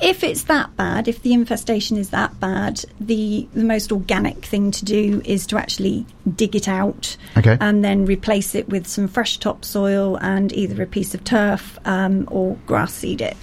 [0.00, 4.70] if it's that bad, if the infestation is that bad, the the most organic thing
[4.72, 6.04] to do is to actually
[6.34, 7.56] dig it out Okay.
[7.60, 12.26] and then replace it with some fresh topsoil and either a piece of turf um,
[12.30, 13.36] or grass seed it.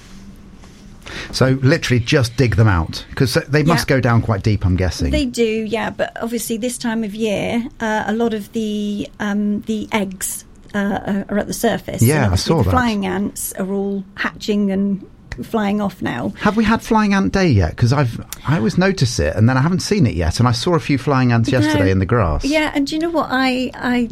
[1.31, 3.95] So literally just dig them out because they must Yeah.
[3.97, 4.65] go down quite deep.
[4.65, 5.11] I'm guessing.
[5.11, 9.61] They do, yeah, but obviously this time of year, uh, a lot of the um,
[9.61, 12.01] the eggs uh, are at the surface.
[12.01, 12.69] Yeah, I saw the that.
[12.71, 15.05] Flying ants are all hatching and
[15.43, 16.29] flying off now.
[16.39, 17.71] Have we had flying ant day yet?
[17.71, 20.39] Because I've I always notice it and then I haven't seen it yet.
[20.39, 21.91] And I saw a few flying ants yesterday No.
[21.91, 22.45] in the grass.
[22.45, 24.09] Yeah, and do you know what I I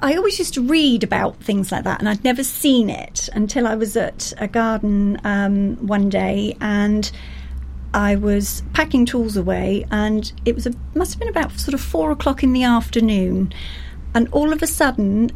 [0.00, 3.66] I always used to read about things like that, and I'd never seen it until
[3.66, 7.10] I was at a garden um, one day, and
[7.94, 11.80] I was packing tools away, and it was a must have been about sort of
[11.80, 13.52] four o'clock in the afternoon,
[14.14, 15.30] and all of a sudden,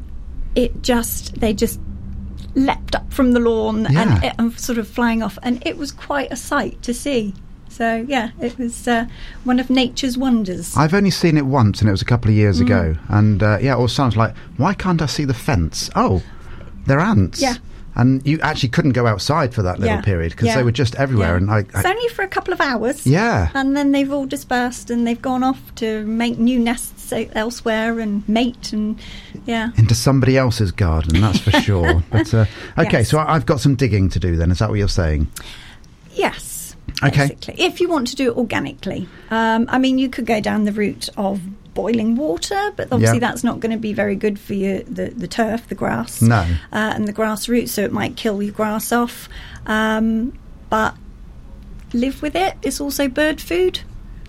[0.54, 1.80] it just they just
[2.54, 4.20] leapt up from the lawn Yeah.
[4.22, 7.34] and, and sort of flying off, and it was quite a sight to see.
[7.68, 9.06] So yeah, it was uh,
[9.44, 10.76] one of nature's wonders.
[10.76, 12.66] I've only seen it once, and it was a couple of years Mm.
[12.66, 12.96] ago.
[13.08, 15.32] And uh, yeah, all of a sudden I was like, why can't I see the
[15.34, 15.88] fence?
[15.96, 16.22] Oh,
[16.86, 17.40] they're ants.
[17.40, 17.54] Yeah.
[17.94, 20.00] And you actually couldn't go outside for that little Yeah.
[20.02, 20.56] period because Yeah.
[20.56, 21.32] they were just everywhere.
[21.32, 21.36] Yeah.
[21.36, 23.06] And I, it's only for a couple of hours.
[23.06, 28.00] yeah, And then they've all dispersed and they've gone off to make new nests elsewhere
[28.00, 28.98] and mate and
[29.44, 29.70] yeah.
[29.76, 32.02] into somebody else's garden, that's for sure.
[32.10, 32.46] But uh,
[32.78, 33.10] okay, Yes.
[33.10, 34.36] so I- I've got some digging to do.
[34.36, 35.26] Then is that what you're saying?
[36.14, 36.51] Yes.
[37.02, 37.28] Okay.
[37.28, 40.64] Basically, if you want to do it organically, um, I mean, you could go down
[40.64, 41.40] the route of
[41.74, 43.28] boiling water, but obviously Yeah.
[43.28, 46.36] that's not going to be very good for your the, the turf, the grass, No.
[46.36, 47.72] uh, and the grass roots.
[47.72, 49.28] So it might kill your grass off.
[49.66, 50.34] Um,
[50.70, 50.94] but
[51.92, 52.54] live with it.
[52.62, 53.80] It's also bird food.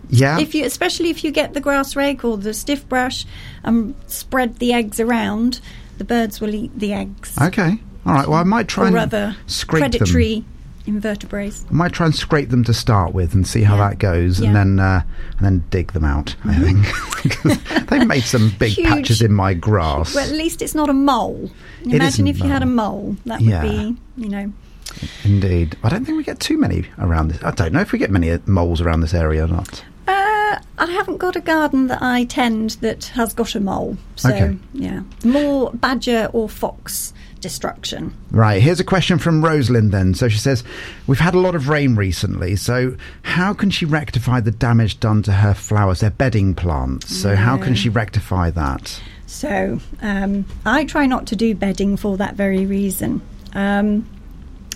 [0.10, 0.40] Yeah.
[0.40, 3.26] if you especially if you get the grass rake or the stiff brush
[3.64, 5.60] and spread the eggs around
[5.98, 7.80] the birds will eat the eggs okay.
[8.06, 8.28] All right.
[8.28, 9.36] Well, I might try or and them.
[9.68, 10.44] predatory
[10.86, 13.90] invertebrates I might try and scrape them to start with and see how Yeah.
[13.90, 14.48] that goes, Yeah.
[14.48, 15.04] and then uh,
[15.38, 16.36] and then dig them out.
[16.46, 20.14] I think 'Cause they've made some big Huge- patches in my grass.
[20.16, 21.50] well at least it's not a mole
[21.86, 23.02] imagine if you had a mole.
[23.04, 23.64] mole that Yeah.
[23.64, 24.52] would be you know
[25.24, 27.42] Indeed, I don't think we get too many around this.
[27.44, 29.84] I don't know if we get many uh, moles around this area or not.
[30.08, 34.30] uh, I haven't got a garden that I tend that has got a mole so
[34.30, 34.58] Okay.
[34.74, 40.16] yeah more badger or fox destruction Right, here's a question from Rosalind then.
[40.16, 40.64] So she says,
[41.06, 45.22] We've had a lot of rain recently, so how can she rectify the damage done
[45.24, 46.00] to her flowers?
[46.00, 49.00] They're bedding plants, so how can she rectify that?
[49.28, 53.22] So um, I try not to do bedding for that very reason.
[53.54, 54.10] Um,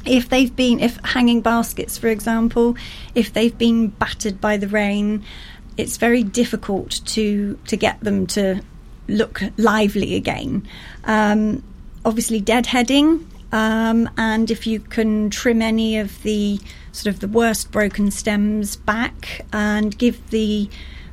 [0.05, 2.75] if they've been, if hanging baskets, for example,
[3.15, 5.23] if they've been battered by the rain,
[5.77, 8.61] it's very difficult to to get them to
[9.07, 10.67] look lively again.
[11.05, 11.63] Um,
[12.07, 16.57] obviously, deadheading, um, and if you can trim any of the
[16.93, 20.69] sort of the worst broken stems back and give the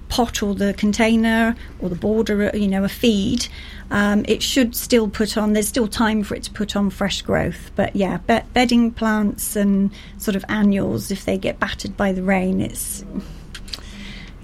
[0.08, 3.48] pot or the container or the border, you know, a feed,
[3.90, 5.52] um, it should still put on.
[5.52, 7.72] There's still time for it to put on fresh growth.
[7.74, 12.22] But yeah, be- bedding plants and sort of annuals, if they get battered by the
[12.22, 13.04] rain, it's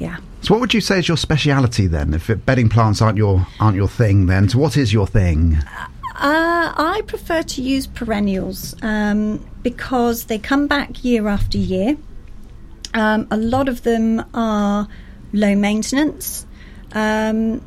[0.00, 0.16] yeah.
[0.42, 2.12] So what would you say is your speciality then?
[2.12, 5.54] If bedding plants aren't your aren't your thing, then so what is your thing?
[5.56, 5.86] Uh,
[6.22, 11.96] I prefer to use perennials um, because they come back year after year.
[12.92, 14.88] Um, a lot of them are
[15.32, 16.46] low maintenance,
[16.92, 17.62] um,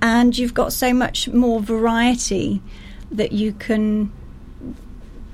[0.00, 2.62] and you've got so much more variety
[3.10, 4.12] that you can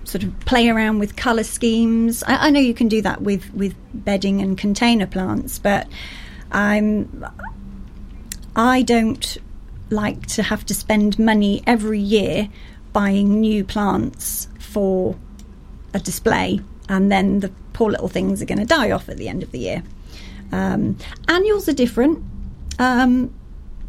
[0.04, 2.22] sort of play around with colour schemes.
[2.24, 5.86] I, I know you can do that with, with bedding and container plants, but
[6.50, 7.26] I'm
[8.54, 9.38] I don't
[9.92, 12.48] like to have to spend money every year
[12.92, 15.16] buying new plants for
[15.94, 19.28] a display, and then the poor little things are going to die off at the
[19.28, 19.82] end of the year.
[20.50, 22.22] Um, annuals are different.
[22.78, 23.32] Um,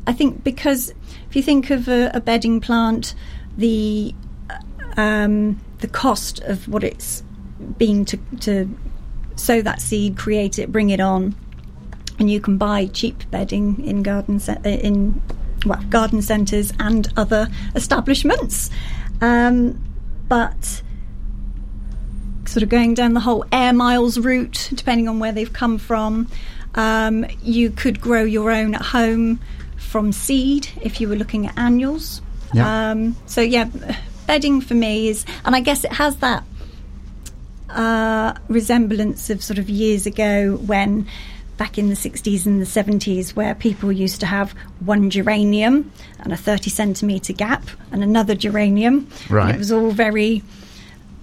[0.06, 0.94] I think because
[1.30, 3.16] if you think of a, a bedding plant,
[3.58, 4.14] the
[4.98, 7.24] um, the cost of what it's
[7.78, 8.70] been to, to
[9.36, 11.36] sow that seed, create it, bring it on,
[12.20, 15.22] and you can buy cheap bedding in garden uh, in
[15.66, 18.70] well garden centres and other establishments.
[19.22, 19.82] Um,
[20.28, 20.82] but
[22.46, 26.28] sort of going down the whole air miles route, depending on where they've come from,
[26.76, 29.40] um, you could grow your own at home
[29.78, 32.22] from seed if you were looking at annuals.
[32.54, 32.92] Yeah.
[32.92, 33.70] Um, so yeah,
[34.28, 36.44] bedding for me is, and I guess it has that
[37.70, 41.08] uh, resemblance of sort of years ago when
[41.58, 46.34] back in the 60s and the 70s where people used to have one geranium and
[46.34, 49.08] a 30 centimetre gap and another geranium.
[49.30, 49.54] Right.
[49.56, 50.42] it was all very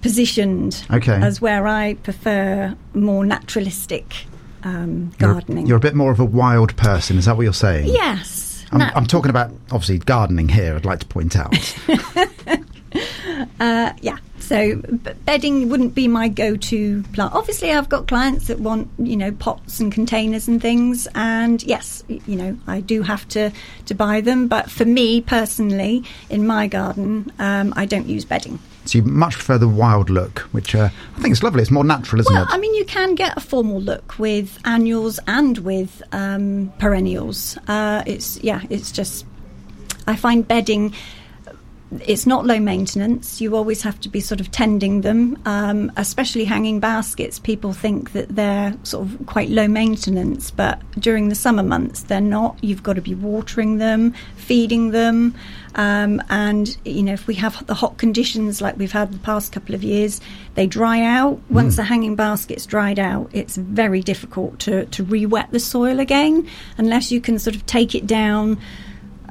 [0.01, 1.13] positioned Okay.
[1.13, 4.25] as where I prefer more naturalistic
[4.63, 5.67] um, You're- gardening.
[5.67, 7.17] You're, a bit more of a wild person.
[7.17, 7.87] Is that what you're saying?
[7.87, 8.65] yes.
[8.71, 10.75] I'm, Na- I'm talking about obviously gardening here.
[10.75, 11.53] I'd like to point out.
[13.59, 14.17] Uh, yeah.
[14.51, 14.75] So
[15.25, 17.33] bedding wouldn't be my go-to plant.
[17.33, 22.03] Obviously, I've got clients that want you know pots and containers and things, and yes,
[22.09, 23.51] you know I do have to
[23.85, 24.49] to buy them.
[24.49, 28.59] But for me personally, in my garden, um, I don't use bedding.
[28.83, 31.61] so you much prefer the wild look, which uh, I think it's lovely.
[31.61, 32.49] It's more natural, isn't Well, it?
[32.51, 37.57] I mean, you can get a formal look with annuals and with um, perennials.
[37.69, 39.25] Uh, it's yeah, it's just
[40.07, 40.93] I find bedding.
[41.99, 43.41] It's not low maintenance.
[43.41, 47.37] You always have to be sort of tending them, um, especially hanging baskets.
[47.37, 52.21] People think that they're sort of quite low maintenance, but during the summer months, they're
[52.21, 52.57] not.
[52.61, 55.35] You've got to be watering them, feeding them,
[55.75, 59.51] um, and you know if we have the hot conditions like we've had the past
[59.51, 60.21] couple of years,
[60.55, 61.41] they dry out.
[61.49, 66.47] Once the hanging basket's dried out, it's very difficult to to re-wet the soil again
[66.77, 68.57] unless you can sort of take it down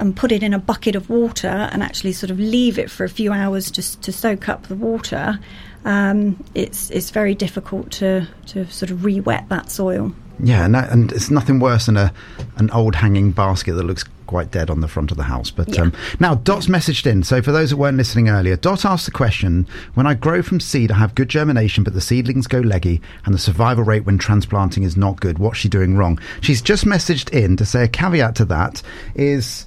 [0.01, 3.05] and put it in a bucket of water and actually sort of leave it for
[3.05, 5.39] a few hours just to soak up the water,
[5.85, 10.13] um, it's it's very difficult to, to sort of re-wet that soil.
[10.43, 12.13] Yeah, and, that, and it's nothing worse than a
[12.57, 15.51] an old hanging basket that looks quite dead on the front of the house.
[15.51, 15.83] But Yeah.
[15.83, 17.25] um, now Dot's messaged in.
[17.25, 20.61] So for those that weren't listening earlier, Dot asked the question: When I grow from
[20.61, 24.19] seed, I have good germination, but the seedlings go leggy, and the survival rate when
[24.19, 25.39] transplanting is not good.
[25.39, 26.19] What's she doing wrong?
[26.41, 28.83] She's just messaged in to say a caveat to that
[29.15, 29.67] is.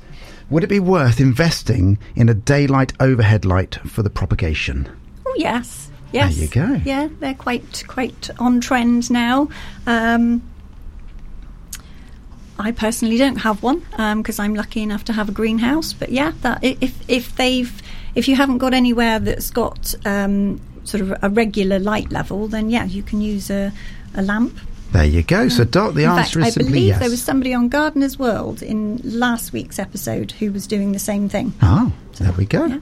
[0.54, 4.88] Would it be worth investing in a daylight overhead light for the propagation?
[5.26, 6.36] Oh yes, yes.
[6.36, 6.82] There you go.
[6.86, 9.50] Yeah, they're quite quite on trend now.
[9.88, 10.44] Um,
[12.60, 13.80] I personally don't have one
[14.16, 15.92] because I'm lucky enough to have a greenhouse.
[15.92, 17.82] But yeah, that if if they've
[18.14, 22.70] if you haven't got anywhere that's got um, sort of a regular light level, then
[22.70, 23.72] yeah, you can use a,
[24.14, 24.56] a lamp.
[24.94, 25.50] There you go.
[25.50, 27.00] So Dot, the In answer fact, is I simply believe yes.
[27.00, 31.28] there was somebody on Gardener's World in last week's episode who was doing the same
[31.30, 31.54] thing.
[31.64, 32.66] Oh, there we go.
[32.66, 32.78] yeah.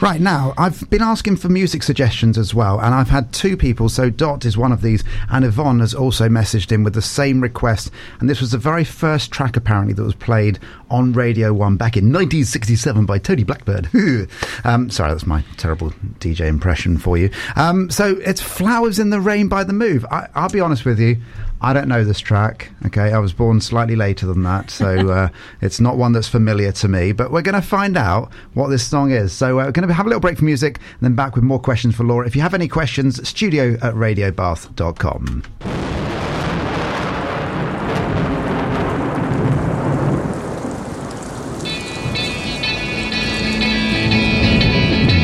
[0.00, 3.88] Right now, I've been asking for music suggestions as well, and I've had two people.
[3.88, 7.40] So Dot is one of these, and Yvonne has also messaged in with the same
[7.40, 7.90] request.
[8.20, 10.58] And this was the very first track, apparently, that was played
[10.90, 13.88] on Radio One back in 1967 by Tony Blackburn.
[14.64, 17.30] um, sorry, that's my terrible DJ impression for you.
[17.56, 20.04] Um, so it's "Flowers in the Rain" by The Move.
[20.10, 21.16] I, I'll be honest with you.
[21.60, 22.70] I don't know this track.
[22.86, 25.28] Okay, I was born slightly later than that, so uh,
[25.60, 27.12] it's not one that's familiar to me.
[27.12, 29.32] But we're going to find out what this song is.
[29.32, 31.44] So uh, we're going to have a little break for music, and then back with
[31.44, 32.26] more questions for Laura.
[32.26, 35.42] If you have any questions, studio at radiobath.com.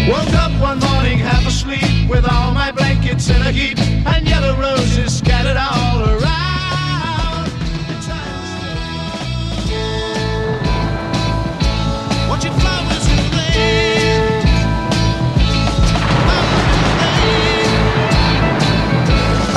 [0.09, 3.79] Woke up one morning half asleep with all my blankets in a heap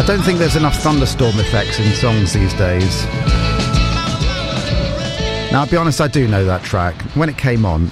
[0.03, 3.05] I don't think there's enough thunderstorm effects in songs these days.
[5.49, 7.01] Now, I'll be honest, I do know that track.
[7.15, 7.89] When it came on,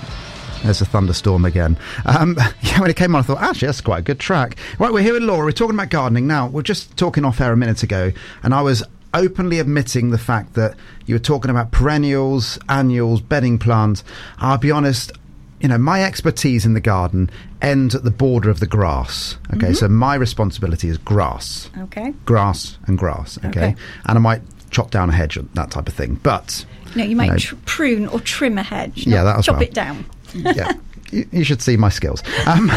[0.62, 1.78] there's a thunderstorm again.
[2.06, 4.58] Um, yeah, when it came on, I thought, actually, that's quite a good track.
[4.78, 5.45] Right, we're here with Laura.
[5.45, 6.28] We're talking about gardening.
[6.28, 8.12] Now, we're just talking off air a minute ago,
[8.43, 13.58] and I was openly admitting the fact that you were talking about perennials, annuals, bedding
[13.58, 14.04] plants.
[14.38, 15.13] I'll be honest,
[15.62, 17.30] you know, my expertise in the garden
[17.62, 19.38] ends at the border of the grass.
[19.56, 22.13] Okay, so my responsibility is grass Okay.
[22.26, 23.38] grass and grass.
[23.39, 23.50] Okay?
[23.50, 23.76] Okay.
[24.06, 26.15] and I might chop down a hedge, that type of thing.
[26.24, 29.06] But No, you might know, tr- prune or trim a hedge.
[29.06, 29.63] Yeah, that chop well.
[29.63, 30.06] it down.
[30.34, 30.71] yeah,
[31.12, 32.24] you, you should see my skills.
[32.47, 32.71] Um,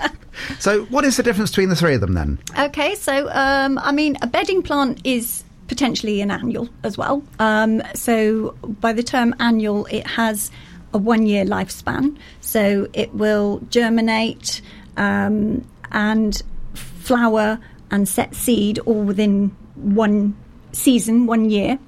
[0.58, 2.38] so, what is the difference between the three of them then?
[2.58, 7.22] Okay, so um, I mean, a bedding plant is potentially an annual as well.
[7.38, 10.50] Um, so by the term annual, it has
[10.92, 12.16] a one-year lifespan.
[12.40, 14.60] So it will germinate
[14.96, 16.42] um, and
[16.74, 17.58] flower
[17.90, 20.36] and set seed all within one
[20.72, 21.78] season, one year.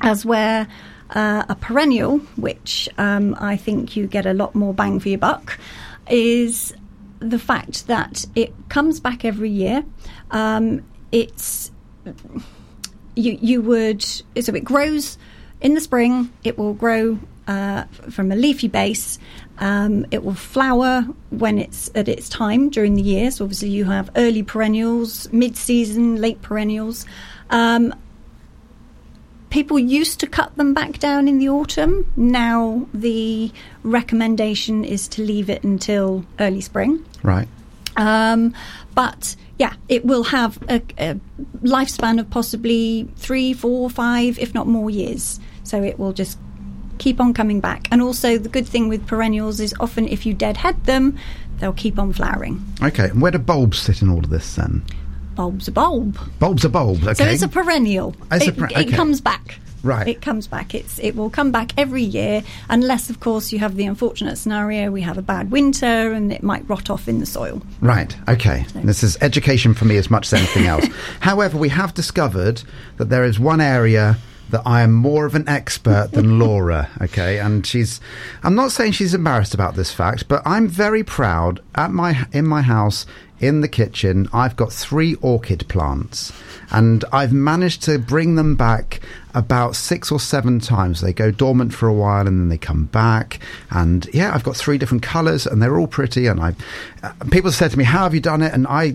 [0.00, 0.66] As where
[1.10, 5.18] uh, a perennial, which um, I think you get a lot more bang for your
[5.18, 5.58] buck,
[6.10, 6.74] is
[7.20, 9.84] the fact that it comes back every year.
[10.30, 11.70] Um, it's
[13.14, 15.16] you you would so it grows
[15.60, 16.32] in the spring.
[16.42, 19.18] It will grow uh, from a leafy base.
[19.58, 23.30] Um, it will flower when it's at its time during the year.
[23.30, 27.06] So obviously you have early perennials, mid-season, late perennials.
[27.50, 27.94] Um,
[29.50, 32.10] people used to cut them back down in the autumn.
[32.16, 33.52] Now the
[33.84, 37.04] recommendation is to leave it until early spring.
[37.22, 37.46] Right.
[37.96, 38.54] Um,
[38.94, 41.20] but yeah, it will have a, a
[41.62, 45.38] lifespan of possibly three, four, five, if not more years.
[45.62, 46.38] So it will just
[47.04, 47.86] keep on coming back.
[47.90, 51.18] And also, the good thing with perennials is often if you deadhead them,
[51.58, 52.64] they'll keep on flowering.
[52.82, 54.82] Okay, and where do bulbs sit in all of this then?
[55.34, 56.18] Bulb's a bulb.
[56.38, 57.14] Bulbs are bulbs, okay.
[57.14, 58.16] So it's a perennial.
[58.32, 58.90] It's a it, per- it okay.
[58.90, 59.58] comes back.
[59.82, 60.08] Right.
[60.08, 60.74] It comes back.
[60.74, 64.90] It's it will come back every year, unless of course you have the unfortunate scenario
[64.90, 67.60] we have a bad winter and it might rot off in the soil.
[67.82, 68.64] Right, okay.
[68.76, 70.86] This is education for me as much as anything else.
[71.20, 72.62] However, we have discovered
[72.96, 74.16] that there is one area
[74.54, 77.40] that I am more of an expert than Laura, okay?
[77.40, 78.00] And she's
[78.44, 82.46] I'm not saying she's embarrassed about this fact, but I'm very proud at my in
[82.46, 83.04] my house
[83.40, 86.32] in the kitchen, I've got 3 orchid plants
[86.70, 89.00] and I've managed to bring them back
[89.34, 91.00] about 6 or 7 times.
[91.00, 93.40] They go dormant for a while and then they come back
[93.70, 96.54] and yeah, I've got three different colors and they're all pretty and I
[97.02, 98.94] uh, people said to me, "How have you done it?" and I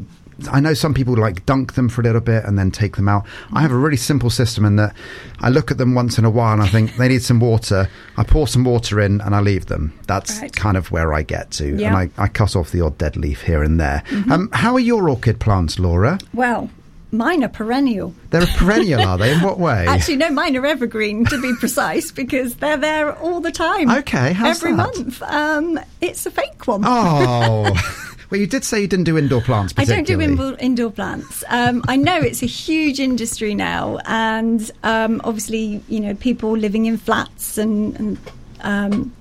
[0.52, 3.10] I know some people like dunk them for a little bit and then take them
[3.10, 3.26] out.
[3.54, 4.96] I have a really simple system in that
[5.40, 7.90] I look at them once in a while and I think they need some water.
[8.18, 9.94] I pour some water in and I leave them.
[10.08, 10.56] That's Right.
[10.56, 11.76] kind of where I get to.
[11.76, 11.88] Yeah.
[11.88, 14.04] And I, I cut off the odd dead leaf here and there.
[14.30, 16.20] Um, how are your orchid plants, Laura?
[16.34, 16.70] Well,
[17.12, 18.14] mine are perennial.
[18.30, 19.34] They're a perennial, are they?
[19.34, 19.86] In what way?
[19.90, 23.90] Actually, no, mine are evergreen to be precise because they're there all the time.
[23.90, 24.78] Okay, how's every that?
[24.96, 25.22] month.
[25.24, 26.84] Um, it's a fake one.
[26.86, 28.06] oh.
[28.30, 31.44] well, you did say you didn't do indoor plants I don't do indoor, indoor plants.
[31.48, 36.86] Um, I know it's a huge industry now, and um, obviously, you know, people living
[36.86, 38.18] in flats and, and
[38.62, 39.14] um,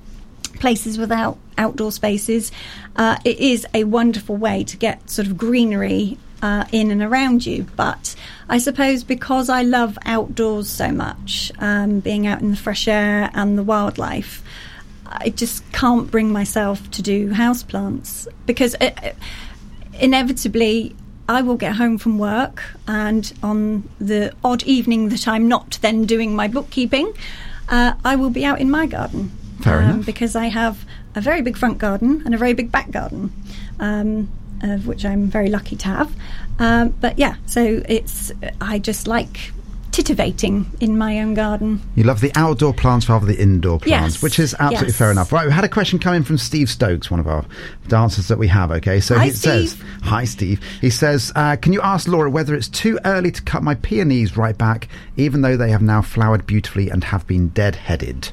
[0.55, 2.53] places without outdoor spaces.
[2.97, 7.47] Uh, it is a wonderful way to get sort of greenery uh, in and around
[7.47, 7.67] you.
[7.77, 8.15] But
[8.49, 13.31] I suppose because I love outdoors so much, um, being out in the fresh air
[13.35, 14.43] and the wildlife.
[15.09, 18.91] I just can't bring myself to do houseplants because uh,
[19.99, 20.95] inevitably
[21.29, 26.05] I will get home from work and on the odd evening that I'm not then
[26.05, 27.13] doing my bookkeeping,
[27.69, 29.31] uh, I will be out in my garden.
[29.63, 30.07] Fair enough.
[30.07, 30.85] Because I have
[31.15, 33.33] a very big front garden and a very big back garden,
[33.81, 34.31] um,
[34.63, 36.15] of which I'm very lucky to have.
[36.59, 39.53] Um, but yeah, so it's I just like
[40.03, 41.81] titivating in my own garden.
[41.97, 44.97] You love the outdoor plants rather than the indoor plants, Yes, which is absolutely yes.
[44.99, 45.33] fair enough.
[45.33, 47.45] Right, we had a question come in from Steve Stokes, one of our
[47.89, 48.71] dancers that we have.
[48.71, 52.55] Okay, so Hi, he says, "Hi, Steve." He says, uh, "Can you ask Laura whether
[52.55, 56.47] it's too early to cut my peonies right back, even though they have now flowered
[56.47, 58.31] beautifully and have been dead-headed?"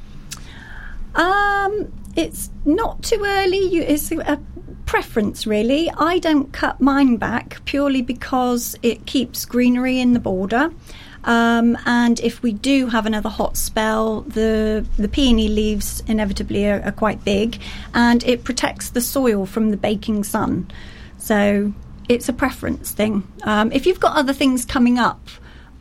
[1.16, 3.58] Um, it's not too early.
[3.58, 4.40] You, it's a
[4.86, 5.90] preference, really.
[5.98, 10.72] I don't cut mine back purely because it keeps greenery in the border.
[11.26, 16.82] Um, and if we do have another hot spell, the the peony leaves inevitably are,
[16.84, 17.60] are quite big,
[17.94, 20.72] and it protects the soil from the baking sun.
[21.18, 21.74] So
[22.08, 23.28] it's a preference thing.
[23.44, 25.28] Um, if you've got other things coming up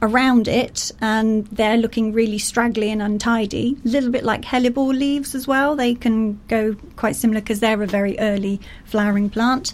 [0.02, 5.34] around it and they're looking really straggly and untidy, a little bit like hellebore leaves
[5.34, 5.74] as well.
[5.76, 9.72] They can go quite similar because they're a very early flowering plant.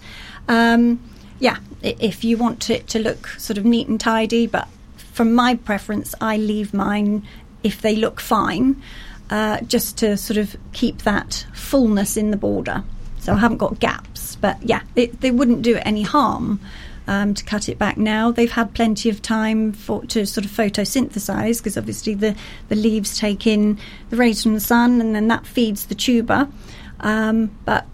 [0.49, 1.01] Um,
[1.39, 4.69] yeah, if you want it to look sort of neat and tidy, but
[5.21, 7.27] from my preference, I leave mine
[7.63, 8.83] if they look fine,
[9.29, 12.83] uh, just to sort of keep that fullness in the border.
[13.19, 16.59] So I haven't got gaps, but yeah, it, they wouldn't do it any harm
[17.07, 18.31] um, to cut it back now.
[18.31, 22.35] They've had plenty of time for to sort of photosynthesize because obviously the,
[22.71, 26.49] the leaves take in the rays from the sun and then that feeds the tuber.
[27.01, 27.85] Um, but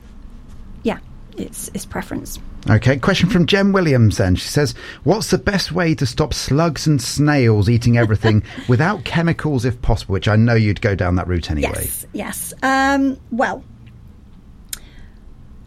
[0.85, 1.01] yeah,
[1.37, 2.39] it's it's preference.
[2.69, 4.35] Okay, question from Jem Williams then.
[4.35, 4.73] She says,
[5.05, 10.15] What's the best way to stop slugs and snails eating everything without chemicals if possible?
[10.15, 11.85] Which I know you'd go down that route anyway.
[11.85, 12.55] Yes, yes.
[12.63, 13.63] Um, well,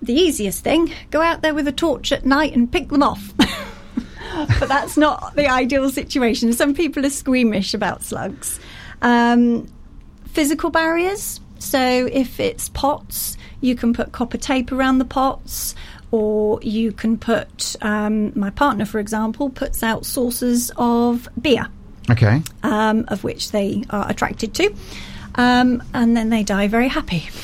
[0.02, 3.34] the easiest thing: go out there with a torch at night and pick them off.
[4.60, 6.52] but that's not the ideal situation.
[6.52, 8.60] Some people are squeamish about slugs.
[9.02, 9.68] Um,
[10.26, 11.40] physical barriers.
[11.60, 11.80] So
[12.12, 15.76] if it's pots, you can put copper tape around the pots,
[16.12, 17.76] or you can put.
[17.82, 21.68] Um, my partner, for example, puts out sources of beer
[22.10, 22.42] Okay.
[22.64, 24.74] um, of which they are attracted to.
[25.36, 27.30] Um, and then they die very happy.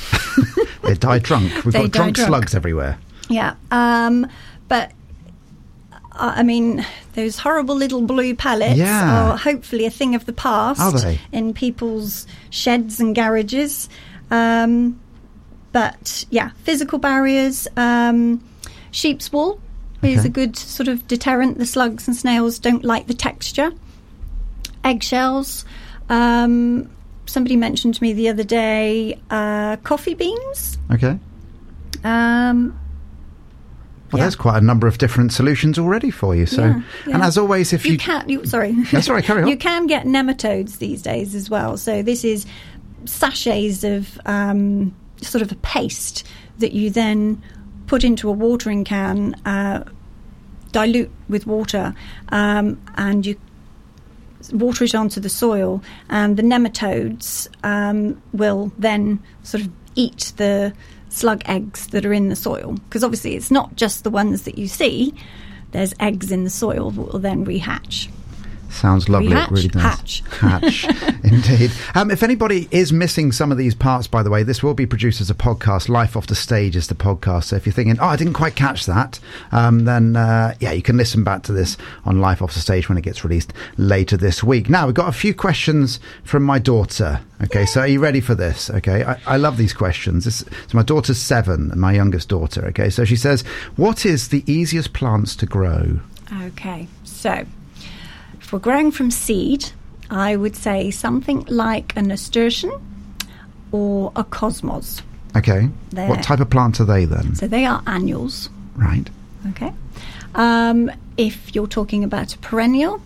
[0.84, 1.52] They die drunk.
[1.66, 2.28] We've They got drunk, drunk.
[2.30, 3.00] slugs everywhere.
[3.28, 3.56] Yeah.
[3.72, 4.28] Um,
[4.68, 4.92] but
[6.12, 9.32] uh, I mean, those horrible little blue pallets Yeah.
[9.32, 11.20] are hopefully a thing of the past Are they?
[11.32, 13.90] in people's sheds and garages.
[14.30, 15.00] Um,
[15.72, 17.68] but yeah, physical barriers.
[17.76, 18.44] Um,
[18.96, 19.60] sheep's wool
[20.02, 20.28] is Okay.
[20.28, 21.58] a good sort of deterrent.
[21.58, 23.72] The slugs and snails don't like the texture.
[24.84, 25.66] Eggshells.
[26.10, 26.90] Um,
[27.26, 30.78] somebody mentioned to me the other day uh, coffee beans.
[30.94, 31.18] Okay.
[32.04, 32.80] Um,
[34.12, 34.26] Well, Yeah.
[34.26, 36.46] there's quite a number of different solutions already for you.
[36.46, 36.82] So, Yeah,
[37.16, 39.48] and as always, if you, you can you, sorry That's all right, carry on.
[39.50, 42.46] you can get nematodes these days as well so this is
[43.06, 46.24] sachets of um, sort of a paste
[46.60, 47.42] that you then
[47.88, 49.84] put into a watering can uh,
[50.72, 51.94] dilute with water
[52.30, 53.40] um, and you
[54.52, 60.74] water it onto the soil and the nematodes um, will then sort of eat the
[61.10, 62.74] slug eggs that are in the soil.
[62.74, 65.14] Because obviously it's not just the ones that you see
[65.72, 68.08] there's eggs in the soil that will then rehatch
[68.76, 69.30] Sounds lovely.
[69.30, 69.46] Rehatch?
[69.46, 69.84] It really does.
[69.84, 70.24] Hatch.
[70.40, 71.24] Hatch.
[71.24, 71.72] Indeed.
[71.96, 74.86] Um, if anybody is missing some of these parts, by the way, this will be
[74.86, 75.88] produced as a podcast.
[75.88, 77.46] Life Off the Stage is the podcast.
[77.46, 79.20] So if you're thinking, oh, I didn't quite catch that,
[79.52, 82.90] um, then uh, yeah, you can listen back to this on Life Off the Stage
[82.90, 84.70] when it gets released later this week.
[84.70, 87.22] Now, we've got a few questions from my daughter.
[87.44, 88.70] Okay, so are you ready for this?
[88.70, 90.26] Okay, I, I love these questions.
[90.26, 92.66] This, so my daughter's seven, my youngest daughter.
[92.68, 93.42] Okay, so she says,
[93.78, 96.00] what is the easiest plants to grow?
[96.44, 97.46] Okay, so
[98.56, 99.72] we're growing from seed,
[100.10, 102.72] I would say something like a nasturtium
[103.74, 105.02] or a cosmos.
[105.36, 107.36] Okay, what type of plant are they then?
[107.36, 108.50] So they are annuals.
[108.78, 109.10] Right.
[109.50, 109.74] Okay.
[110.36, 113.02] Um, if you're talking about a perennial,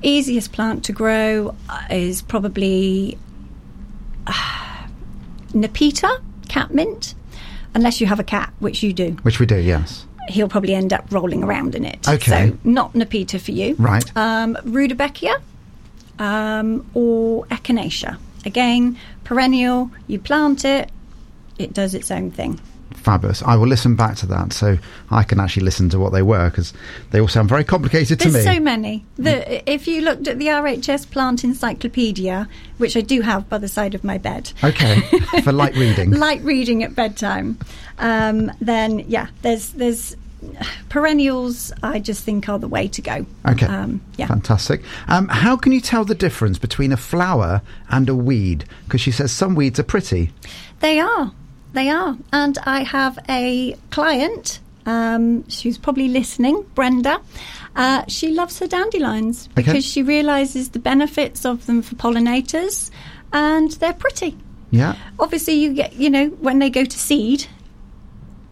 [0.00, 1.54] easiest plant to grow
[1.90, 3.18] is probably
[4.26, 4.86] uh,
[5.52, 7.12] Nepeta, catmint,
[7.74, 9.10] unless you have a cat, which you do.
[9.24, 10.06] Which we do, yes.
[10.30, 12.08] He'll probably end up rolling around in it.
[12.08, 12.50] Okay.
[12.50, 13.74] So not Nepeta for you.
[13.78, 14.04] Right.
[14.16, 15.40] Um, Rudbeckia
[16.20, 18.18] um, or Echinacea.
[18.44, 20.90] Again, perennial, you plant it,
[21.58, 22.60] it does its own thing.
[22.94, 23.42] Fabulous.
[23.42, 24.76] I will listen back to that so
[25.10, 26.74] I can actually listen to what they were because
[27.12, 28.32] they all sound very complicated to me.
[28.32, 28.54] There's me.
[28.54, 29.04] so many.
[29.16, 33.68] The, if you looked at the RHS plant encyclopedia, which I do have by the
[33.68, 35.00] side of my bed, okay,
[35.44, 36.10] for light reading.
[36.10, 37.58] light reading at bedtime,
[37.98, 40.16] um, then yeah, there's there's
[40.88, 41.72] perennials.
[41.82, 43.26] I just think are the way to go.
[43.48, 43.66] Okay.
[43.66, 44.26] Um, yeah.
[44.26, 44.82] Fantastic.
[45.08, 48.64] Um, how can you tell the difference between a flower and a weed?
[48.84, 50.30] Because she says some weeds are pretty.
[50.80, 51.32] They are.
[51.72, 52.16] They are.
[52.32, 57.20] And I have a client, um, she's probably listening, Brenda.
[57.76, 59.62] Uh, she loves her dandelions Okay.
[59.62, 62.90] because she realises the benefits of them for pollinators
[63.32, 64.36] and they're pretty.
[64.72, 64.96] Yeah.
[65.18, 67.46] Obviously, you get, you know, when they go to seed,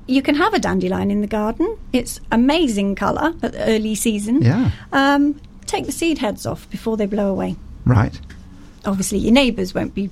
[0.09, 1.78] you can have a dandelion in the garden.
[1.92, 4.42] It's amazing colour at the early season.
[4.42, 4.70] Yeah.
[4.92, 7.56] Um, take the seed heads off before they blow away.
[7.84, 8.18] Right.
[8.84, 10.11] Obviously, your neighbours won't be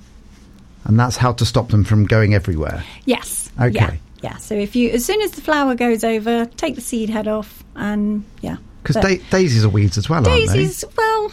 [0.85, 2.83] And that's how to stop them from going everywhere.
[3.05, 3.51] Yes.
[3.59, 3.71] Okay.
[3.73, 3.93] Yeah.
[4.21, 4.37] Yeah.
[4.37, 7.63] So if you, as soon as the flower goes over, take the seed head off,
[7.75, 8.57] and yeah.
[8.83, 10.63] Because da- daisies are weeds as well, daisies, well, aren't they?
[10.63, 11.31] Daisies well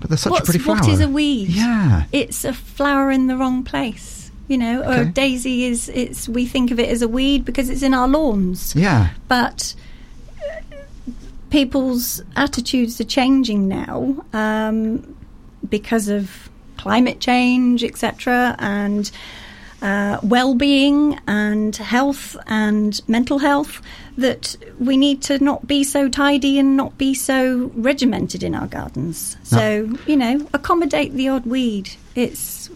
[0.00, 0.76] But they're such a pretty flower.
[0.76, 1.48] what is a weed?
[1.48, 2.04] Yeah.
[2.12, 4.21] It's a flower in the wrong place.
[4.52, 5.00] You know, or Okay.
[5.02, 8.06] a daisy is it's we think of it as a weed because it's in our
[8.16, 8.74] lawns.
[8.76, 9.08] Yeah.
[9.28, 9.74] But
[10.38, 10.76] uh,
[11.48, 15.16] people's attitudes are changing now um,
[15.76, 19.10] because of climate change, etc., and
[19.80, 23.80] uh, well-being and health and mental health.
[24.18, 28.66] That we need to not be so tidy and not be so regimented in our
[28.66, 29.38] gardens.
[29.44, 29.64] So
[30.06, 31.86] you know, accommodate the odd weed.
[32.14, 32.68] It's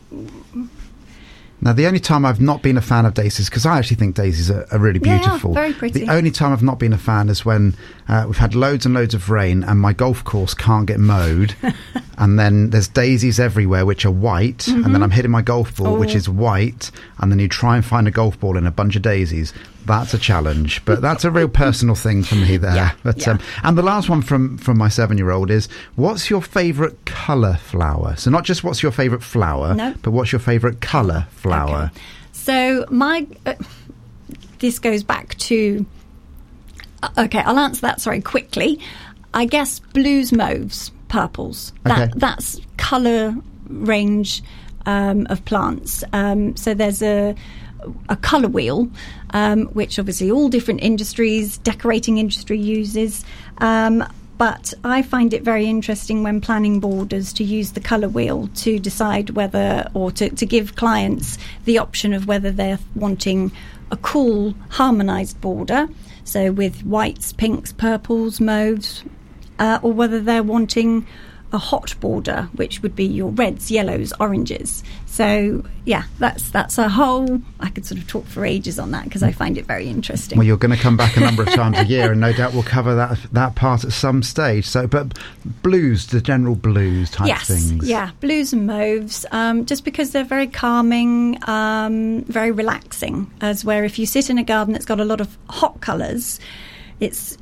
[1.60, 4.14] Now, the only time I've not been a fan of daisies, because I actually think
[4.14, 5.54] daisies are, are really Yeah, beautiful.
[5.54, 6.04] very pretty.
[6.04, 7.74] The only time I've not been a fan is when
[8.08, 11.54] uh, we've had loads and loads of rain and my golf course can't get mowed.
[12.18, 14.68] and then there's daisies everywhere, which are white.
[14.68, 16.16] And then I'm hitting my golf ball, which Mm-hmm.
[16.16, 16.18] Oh.
[16.18, 16.90] is white.
[17.18, 19.52] And then you try and find a golf ball in a bunch of daisies.
[19.86, 20.84] That's a challenge.
[20.84, 22.74] But that's a real personal thing for me there.
[22.74, 23.32] Yeah, but, yeah.
[23.32, 27.04] Um, and the last one from, from my seven year old is what's your favourite
[27.04, 28.16] colour flower?
[28.16, 29.94] So, not just what's your favourite flower, No.
[30.02, 31.90] but what's your favourite colour flower?
[31.94, 32.00] Okay.
[32.32, 33.54] So my uh,
[34.58, 35.84] this goes back to
[37.02, 37.40] uh, okay.
[37.40, 38.00] I'll answer that.
[38.00, 38.78] Sorry, quickly.
[39.34, 41.72] I guess blues, mauves, purples.
[41.84, 42.12] That Okay.
[42.16, 43.34] that's color
[43.68, 44.42] range
[44.86, 46.04] um, of plants.
[46.12, 47.34] Um, so there's a
[48.08, 48.88] a color wheel,
[49.30, 53.24] um, which obviously all different industries, decorating industry uses.
[53.58, 54.04] Um,
[54.38, 58.78] but I find it very interesting when planning borders to use the colour wheel to
[58.78, 63.50] decide whether, or to, to give clients the option of whether they're wanting
[63.90, 65.88] a cool, harmonised border,
[66.24, 69.04] so with whites, pinks, purples, mauves,
[69.58, 71.06] uh, or whether they're wanting
[71.52, 74.82] a hot border, which would be your reds, yellows, oranges.
[75.06, 77.40] So yeah, that's that's a whole.
[77.60, 80.36] I could sort of talk for ages on that because I find it very interesting.
[80.36, 82.52] Well, you're going to come back a number of times a year, and no doubt
[82.52, 84.66] we'll cover that that part at some stage.
[84.66, 85.18] So, but
[85.62, 87.88] blues, the general blues type yes, things.
[87.88, 93.30] yeah, blues and mauves, um, just because they're very calming, um, very relaxing.
[93.40, 96.40] As where if you sit in a garden that's got a lot of hot colours,
[97.00, 97.38] it's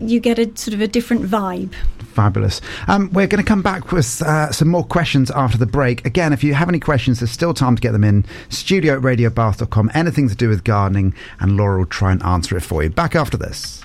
[0.00, 1.72] you get a sort of a different vibe.
[2.14, 2.60] Fabulous.
[2.88, 6.04] Um, we're going to come back with uh, some more questions after the break.
[6.04, 8.24] Again, if you have any questions, there's still time to get them in.
[8.48, 12.62] Studio at radiobath.com, anything to do with gardening, and Laura will try and answer it
[12.62, 12.90] for you.
[12.90, 13.84] Back after this.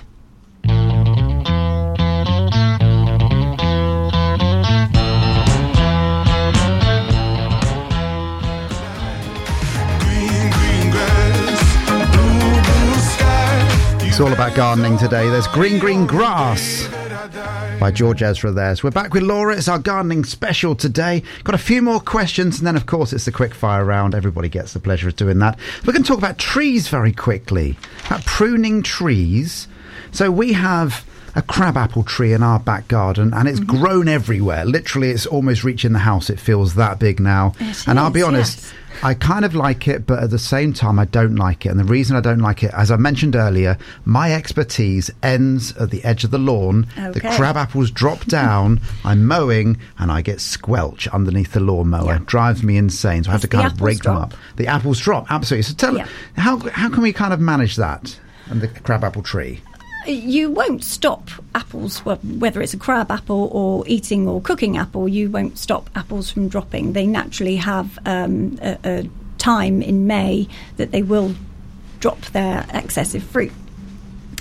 [14.16, 15.28] It's all about gardening today.
[15.28, 16.88] There's Green Green Grass
[17.78, 18.74] by George Ezra there.
[18.74, 19.54] So we're back with Laura.
[19.54, 21.22] It's our gardening special today.
[21.44, 24.14] Got a few more questions, and then, of course, it's the quick fire round.
[24.14, 25.58] Everybody gets the pleasure of doing that.
[25.84, 29.68] We're going to talk about trees very quickly, about pruning trees.
[30.12, 31.04] So we have
[31.36, 34.64] a crabapple tree in our back garden, and it's grown everywhere.
[34.64, 36.30] Literally, it's almost reaching the house.
[36.30, 37.52] It feels that big now.
[37.60, 38.58] It and I'll be honest.
[38.58, 38.72] yes.
[39.02, 41.68] I kind of like it, but at the same time, I don't like it.
[41.68, 43.76] And the reason I don't like it, as I mentioned earlier,
[44.06, 46.86] my expertise ends at the edge of the lawn.
[46.96, 47.36] The Okay.
[47.36, 48.80] crab apples drop down.
[49.04, 52.06] I'm mowing, and I get squelch underneath the lawnmower.
[52.14, 52.18] Yeah.
[52.24, 53.24] Drives me insane.
[53.24, 54.32] So I have to kind of break rake them up.
[54.56, 55.64] The apples drop, absolutely.
[55.64, 56.06] So tell Yeah.
[56.38, 58.18] how how can we kind of manage that
[58.48, 59.60] and the crabapple tree?
[60.06, 65.08] You won't stop apples, well, whether it's a crab apple or eating or cooking apple,
[65.08, 66.92] you won't stop apples from dropping.
[66.92, 71.34] They naturally have um, a, a time in May that they will
[71.98, 73.52] drop their excessive fruit.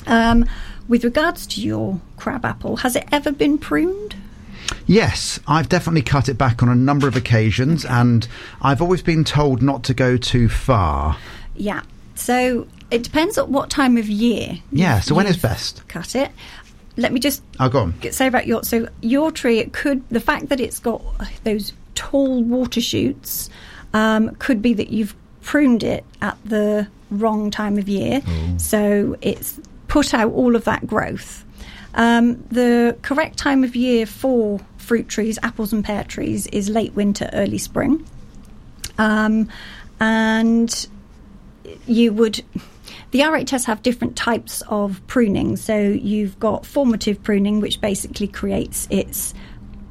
[0.05, 0.45] Um,
[0.88, 4.16] with regards to your crab apple, has it ever been pruned?
[4.88, 8.28] Yes, I've definitely cut it back on a number of occasions, and
[8.61, 11.18] I've always been told not to go too far.
[11.55, 11.82] Yeah.
[12.13, 14.59] So it depends on what time of year.
[14.71, 15.88] Yeah, so when is best?
[15.88, 16.31] Cut it.
[16.97, 17.93] Let me just Oh, go on.
[17.99, 19.59] get- say about your so your tree.
[19.59, 21.01] It could the fact that it's got
[21.43, 23.49] those tall water shoots
[23.93, 28.21] um, could be that you've pruned it at the wrong time of year,
[28.57, 31.43] so it's put out all of that growth.
[31.93, 36.93] Um, the correct time of year for fruit trees, apples and pear trees, is late
[36.93, 38.05] winter, early spring,
[38.97, 39.47] um,
[39.99, 40.88] and
[41.88, 42.43] you would
[43.16, 45.55] the RHS have different types of pruning.
[45.55, 49.34] So you've got formative pruning, which basically creates its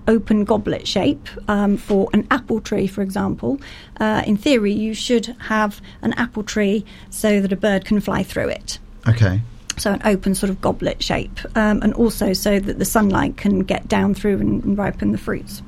[0.07, 3.59] open goblet shape um, for an apple tree, for example.
[3.99, 8.25] Uh, in theory, you should have an apple tree so that a bird can fly
[8.25, 8.79] through it.
[9.09, 9.41] Okay.
[9.79, 13.61] So an open sort of goblet shape, um, and also so that the sunlight can
[13.61, 15.63] get down through and, and ripen the fruits.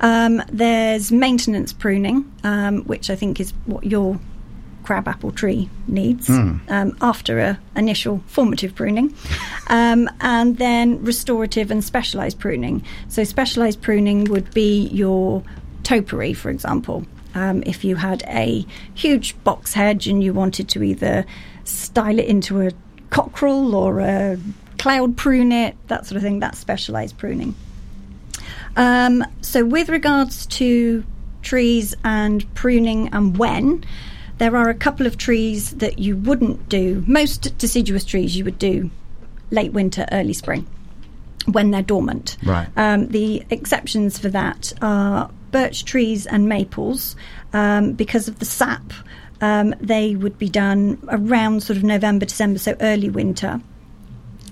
[0.00, 4.18] Um, there's maintenance pruning, um, which I think is what your
[4.86, 6.30] crabapple tree needs
[6.68, 9.12] um, after a initial formative pruning,
[9.66, 12.84] um, and then restorative and specialised pruning.
[13.08, 15.42] So specialised pruning would be your
[15.82, 17.04] topiary, for example.
[17.34, 18.64] Um, if you had a
[18.94, 21.26] huge box hedge and you wanted to either
[21.64, 22.70] style it into a
[23.10, 24.38] cockerel or a
[24.78, 27.56] cloud prune it, that sort of thing, that's specialised pruning.
[28.76, 31.04] Um, so, with regards to
[31.42, 33.84] trees and pruning and when,
[34.38, 37.02] there are a couple of trees that you wouldn't do.
[37.06, 38.90] Most deciduous trees you would do
[39.50, 40.66] late winter, early spring
[41.46, 42.36] when they're dormant.
[42.44, 42.68] Right.
[42.76, 47.16] Um, the exceptions for that are birch trees and maples
[47.52, 48.92] um, because of the sap.
[49.40, 53.60] Um, they would be done around sort of November, December, so early winter.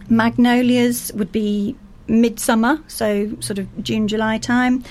[0.09, 1.75] Magnolias would be
[2.07, 4.85] midsummer, so sort of June, July time,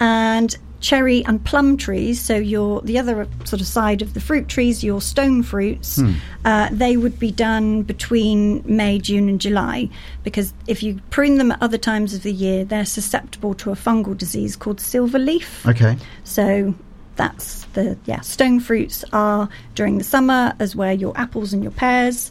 [0.00, 2.20] and cherry and plum trees.
[2.20, 6.00] So your the other sort of side of the fruit trees, your stone fruits,
[6.44, 9.88] uh, they would be done between May, June, and July,
[10.22, 13.74] because if you prune them at other times of the year, they're susceptible to a
[13.74, 15.66] fungal disease called silver leaf.
[15.66, 15.96] Okay.
[16.24, 16.74] So
[17.16, 21.72] that's the yeah stone fruits are during the summer, as where your apples and your
[21.72, 22.30] pears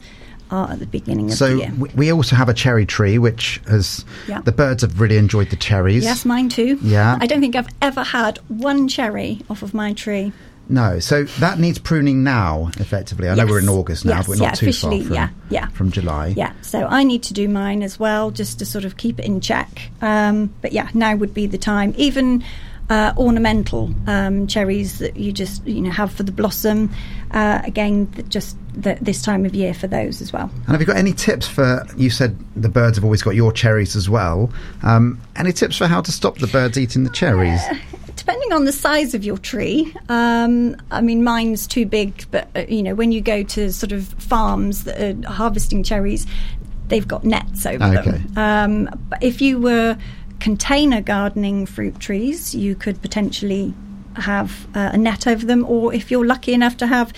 [0.52, 1.72] are at the beginning of the So year.
[1.78, 4.42] we, we also have a cherry tree, which has Yeah.
[4.42, 6.04] the birds have really enjoyed the cherries.
[6.04, 6.80] Yes, mine too.
[6.82, 7.18] Yeah.
[7.20, 10.32] I don't think I've ever had one cherry off of my tree.
[10.70, 13.30] No, so that needs pruning now, effectively.
[13.30, 15.30] I know we're in August now, Yes, but we're not yeah, too far from, yeah,
[15.50, 15.68] yeah.
[15.70, 16.34] from July.
[16.36, 19.24] Yeah, so I need to do mine as well, just to sort of keep it
[19.24, 19.92] in check.
[20.02, 21.94] Um, but yeah, now would be the time.
[21.96, 22.44] Even
[22.90, 26.90] uh, ornamental um, cherries that you just you know have for the blossom.
[27.32, 30.50] Uh, again, just th- this time of year for those as well.
[30.54, 31.86] And have you got any tips for?
[31.98, 34.50] You said the birds have always got your cherries as well.
[34.84, 37.62] Um, any tips for how to stop the birds eating the cherries?
[38.16, 42.66] Depending on the size of your tree, um, I mean, mine's too big, but uh,
[42.68, 46.26] you know, when you go to sort of farms that are harvesting cherries,
[46.88, 48.12] they've got nets over Okay.
[48.12, 48.38] them.
[48.38, 49.98] Um, but if you were
[50.40, 53.74] container gardening fruit trees, you could potentially
[54.16, 57.14] have uh, a net over them, or if you're lucky enough to have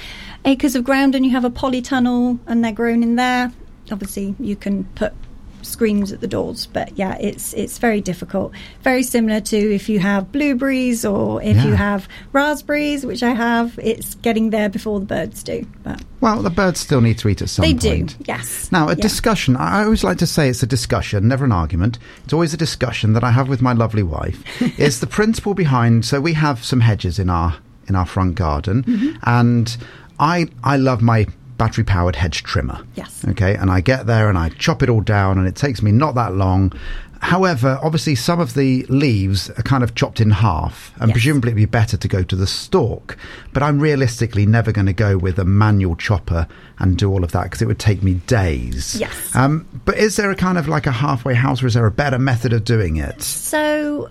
[0.45, 3.51] acres of ground and you have a polytunnel and they're grown in there,
[3.91, 5.13] obviously you can put
[5.61, 8.53] screens at the doors, but yeah, it's it's very difficult.
[8.83, 13.77] Very similar to if you have blueberries or if you have raspberries, which I have.
[13.81, 17.41] It's getting there before the birds do, but Well, the birds still need to eat
[17.41, 18.17] at some they point.
[18.17, 18.23] do.
[18.27, 18.71] Yes.
[18.71, 19.01] Now, a Yeah.
[19.01, 19.55] discussion.
[19.55, 21.97] I I always like to say it's a discussion, never an argument.
[22.23, 24.43] It's always a discussion that I have with my lovely wife.
[24.79, 26.05] is the principle behind?
[26.05, 27.55] So we have some hedges in our
[27.87, 29.09] in our front garden, Mm-hmm.
[29.23, 29.77] and
[30.19, 31.25] I I love my
[31.59, 32.83] battery powered hedge trimmer.
[32.95, 33.23] Yes.
[33.27, 35.91] Okay, and I get there and I chop it all down, and it takes me
[35.91, 36.73] not that long.
[37.21, 41.15] However, obviously, some of the leaves are kind of chopped in half, and Yes.
[41.15, 43.17] presumably it'd be better to go to the stalk.
[43.51, 46.47] But I'm realistically never going to go with a manual chopper
[46.79, 48.95] and do all of that because it would take me days.
[48.97, 49.35] Yes.
[49.35, 51.91] Um, but is there a kind of like a halfway house, or is there a
[51.91, 53.21] better method of doing it?
[53.21, 54.07] So,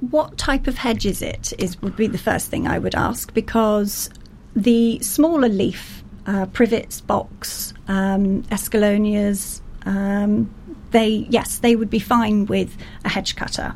[0.00, 1.52] what type of hedge is it?
[1.58, 4.08] Is would be the first thing I would ask because
[4.54, 10.52] the smaller leaf uh, privets, box, um, escallonias, um,
[10.90, 13.74] they yes, they would be fine with a hedge cutter.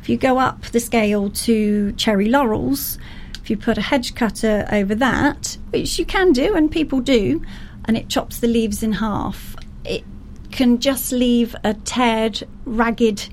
[0.00, 2.98] If you go up the scale to cherry laurels,
[3.40, 7.42] if you put a hedge cutter over that, which you can do and people do,
[7.84, 10.04] and it chops the leaves in half, it
[10.50, 13.28] can just leave a teared, ragged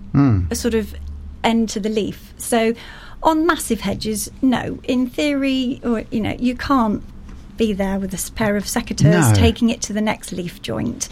[0.52, 0.96] a sort of
[1.44, 2.34] end to the leaf.
[2.38, 2.74] So
[3.22, 4.80] on massive hedges, no.
[4.84, 7.04] In theory, or you know, you can't
[7.60, 9.34] be there with a pair of secateurs No.
[9.36, 11.08] taking it to the next leaf joint.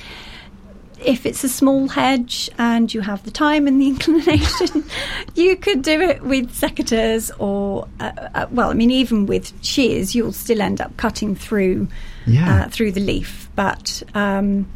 [1.05, 4.83] If it's a small hedge and you have the time and the inclination,
[5.35, 10.15] you could do it with secateurs or, uh, uh, well, I mean, even with shears,
[10.15, 11.87] you'll still end up cutting through
[12.25, 12.63] Yeah.
[12.65, 13.47] uh, through the leaf.
[13.55, 14.67] But um,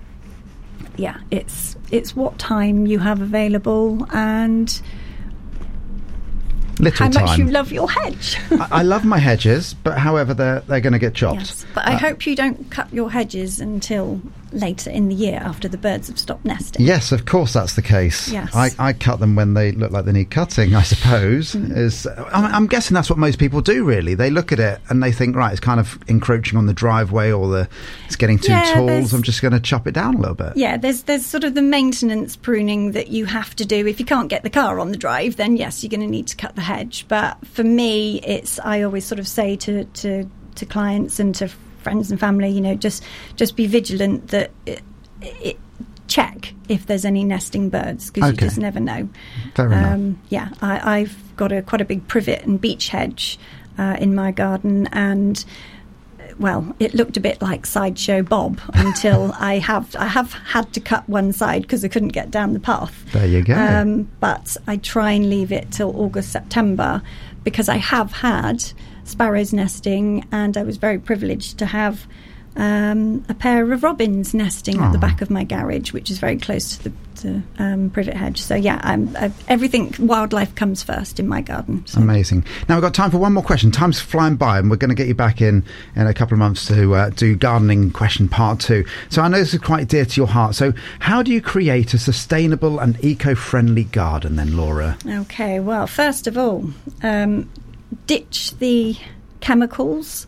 [0.97, 4.79] yeah, it's it's what time you have available and
[6.81, 7.25] Little how time.
[7.25, 8.37] much you love your hedge.
[8.51, 11.39] I, I love my hedges, but however, they're they're going to get chopped.
[11.39, 14.21] yes, but I uh, hope you don't cut your hedges until
[14.51, 16.85] later in the year after the birds have stopped nesting.
[16.85, 18.29] Yes, of course that's the case.
[18.29, 18.55] Yes.
[18.55, 21.53] I, I cut them when they look like they need cutting, I suppose.
[21.53, 21.75] Mm.
[21.75, 23.83] Is I'm, I'm guessing that's what most people do.
[23.83, 26.73] Really, they look at it and they think, right, it's kind of encroaching on the
[26.73, 27.69] driveway, or the
[28.05, 29.05] it's getting too Yeah, tall.
[29.05, 30.53] So I'm just going to chop it down a little bit.
[30.55, 33.87] Yeah, there's there's sort of the maintenance pruning that you have to do.
[33.87, 36.27] If you can't get the car on the drive, then yes, you're going to need
[36.27, 37.05] to cut the hedge.
[37.07, 41.49] But for me, it's I always sort of say to to, to clients and to
[41.81, 43.03] friends and family, you know, just
[43.35, 44.81] just be vigilant that it,
[45.21, 45.57] it,
[46.07, 49.09] check if there's any nesting birds because you just never know.
[49.55, 49.93] Fair enough.
[49.93, 53.39] Um, yeah, I, I've got a quite a big privet and beech hedge
[53.77, 55.43] uh, in my garden, and
[56.37, 60.79] well, it looked a bit like sideshow Bob until I have I have had to
[60.79, 63.05] cut one side because I couldn't get down the path.
[63.13, 63.53] There you go.
[63.53, 67.01] Um, but I try and leave it till August September
[67.43, 68.63] because I have had
[69.03, 72.07] sparrows nesting, and I was very privileged to have.
[72.57, 76.35] Um, a pair of robins nesting at the back of my garage, which is very
[76.35, 76.91] close to the
[77.21, 78.41] to, um, privet hedge.
[78.41, 81.85] So yeah, I'm, i everything wildlife comes first in my garden.
[81.87, 82.01] So.
[82.01, 82.45] Amazing.
[82.67, 83.71] Now we've got time for one more question.
[83.71, 85.63] Time's flying by, and we're going to get you back in
[85.95, 88.85] in a couple of months to uh, do gardening question part two.
[89.09, 90.55] So I know this is quite dear to your heart.
[90.55, 94.97] So how do you create a sustainable and eco-friendly garden, then, Laura?
[95.07, 96.65] Okay, well, first of all,
[97.03, 97.49] um,
[98.07, 98.97] ditch the
[99.39, 100.27] chemicals,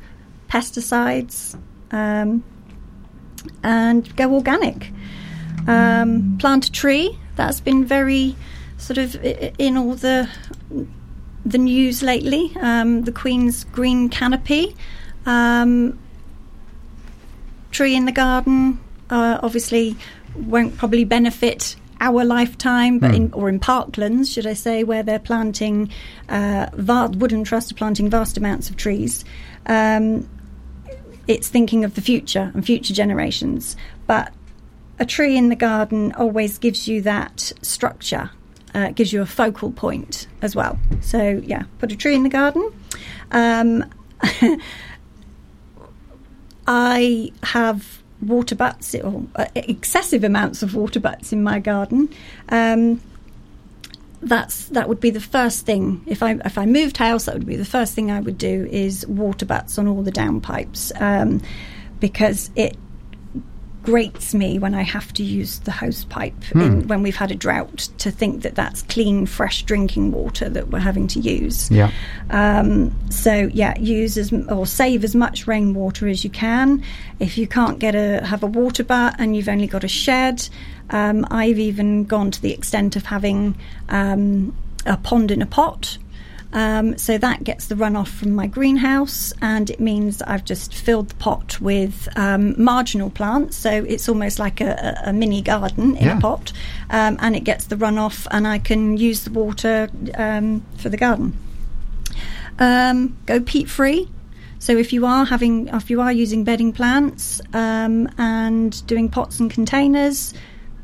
[0.50, 1.58] pesticides,
[1.92, 2.44] um,
[3.64, 4.92] and go organic.
[5.68, 7.18] Um, plant a tree.
[7.36, 8.36] That's been very
[8.78, 10.30] sort of in all the
[11.46, 12.52] the news lately.
[12.60, 14.76] Um, the Queen's green canopy.
[15.26, 16.00] Um,
[17.72, 19.96] tree in the garden uh, obviously
[20.36, 25.20] won't probably benefit our lifetime, but in or in parklands, should I say, where they're
[25.20, 25.90] planting
[26.28, 29.24] uh, va- Woodland Trust are planting vast amounts of trees.
[29.66, 30.30] Um,
[31.28, 34.34] it's thinking of the future and future generations, but
[35.00, 38.30] a tree in the garden always gives you that structure.
[38.76, 40.80] Uh, gives you a focal point as well.
[41.00, 42.74] So yeah, put a tree in the garden.
[43.32, 43.86] Um,
[46.68, 52.10] I have water butts or uh, excessive amounts of water butts in my garden.
[52.50, 53.02] Um,
[54.22, 57.26] that's that would be the first thing if I if I moved house.
[57.26, 60.12] That would be the first thing I would do is water butts on all the
[60.12, 61.42] downpipes um,
[62.00, 62.78] because it
[63.84, 67.36] grates me when I have to use the hose pipe in, when we've had a
[67.36, 71.70] drought to think that that's clean, fresh drinking water that we're having to use.
[71.70, 71.92] Yeah.
[72.30, 76.84] Um, so yeah, use as or save as much rainwater as you can.
[77.20, 80.48] If you can't get a have a water butt and you've only got a shed,
[80.90, 83.56] um, I've even gone to the extent of having
[83.90, 84.56] um,
[84.86, 85.98] a pond in a pot.
[86.54, 91.10] Um, so that gets the runoff from my greenhouse, and it means I've just filled
[91.10, 93.58] the pot with um, marginal plants.
[93.58, 96.18] So it's almost like a, a, mini garden in Yeah.
[96.20, 96.54] a pot,
[96.92, 100.98] um, and it gets the runoff, and I can use the water um, for the
[100.98, 101.36] garden.
[102.60, 104.08] Um, go peat free.
[104.60, 109.40] So if you are having, if you are using bedding plants um, and doing pots
[109.40, 110.34] and containers,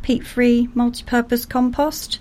[0.01, 2.20] peat free multi-purpose compost,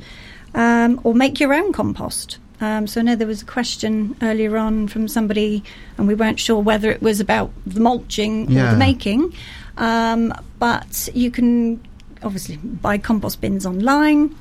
[0.54, 2.38] um, or make your own compost.
[2.60, 5.62] Um, so I know there was a question earlier on from somebody,
[5.96, 9.32] and we weren't sure whether it was about the mulching or the making.
[9.76, 11.80] Um, but you can
[12.22, 14.34] obviously buy compost bins online.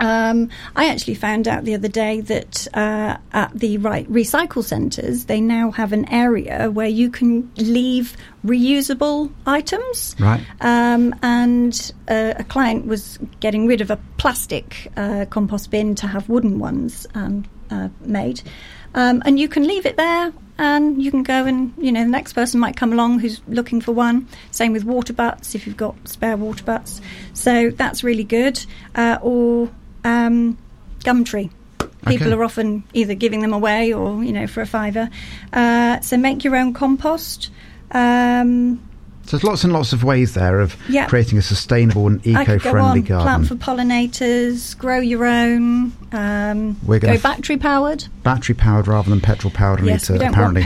[0.00, 5.26] Um, I actually found out the other day that uh, at the right recycle centres,
[5.26, 10.14] they now have an area where you can leave reusable items.
[10.18, 10.44] Right.
[10.60, 16.06] Um, and uh, a client was getting rid of a plastic uh, compost bin to
[16.06, 18.42] have wooden ones um, uh, made.
[18.94, 22.10] Um, and you can leave it there and you can go and, you know, the
[22.10, 24.26] next person might come along who's looking for one.
[24.50, 27.00] Same with water butts if you've got spare water butts.
[27.32, 28.64] So that's really good.
[28.94, 29.70] Uh, or
[30.08, 30.56] um,
[31.04, 31.50] Gumtree.
[32.06, 32.36] People Okay.
[32.36, 35.10] are often either giving them away or, you know, for a fiver.
[35.52, 37.50] Uh, so make your own compost.
[37.92, 38.80] Um,
[39.26, 41.04] So there's lots and lots of ways there of Yeah.
[41.06, 43.06] creating a sustainable and I could go eco-friendly on.
[43.06, 43.26] garden.
[43.26, 45.92] Plant for pollinators, grow your own.
[46.12, 48.04] Um, We're gonna go battery powered.
[48.22, 49.80] Battery powered rather than petrol powered.
[49.82, 50.64] I Yes, need we to don't apparently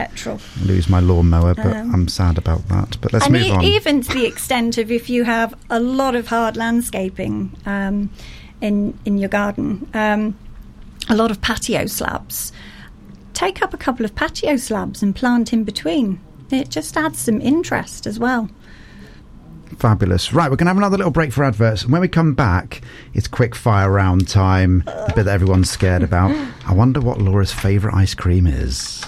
[0.64, 2.98] lose my lawnmower, but Um, I'm sad about that.
[3.00, 3.64] But let's move e- on.
[3.64, 8.10] even to the extent of if you have a lot of hard landscaping um,
[8.62, 10.38] in in your garden, um,
[11.08, 12.52] a lot of patio slabs.
[13.34, 16.20] Take up a couple of patio slabs and plant in between.
[16.50, 18.48] It just adds some interest as well.
[19.78, 20.32] Fabulous.
[20.32, 21.82] Right, we're going to have another little break for adverts.
[21.82, 22.82] And when we come back,
[23.14, 26.30] it's quick fire round time, the bit that everyone's scared about.
[26.66, 29.04] I wonder what Laura's favourite ice cream is.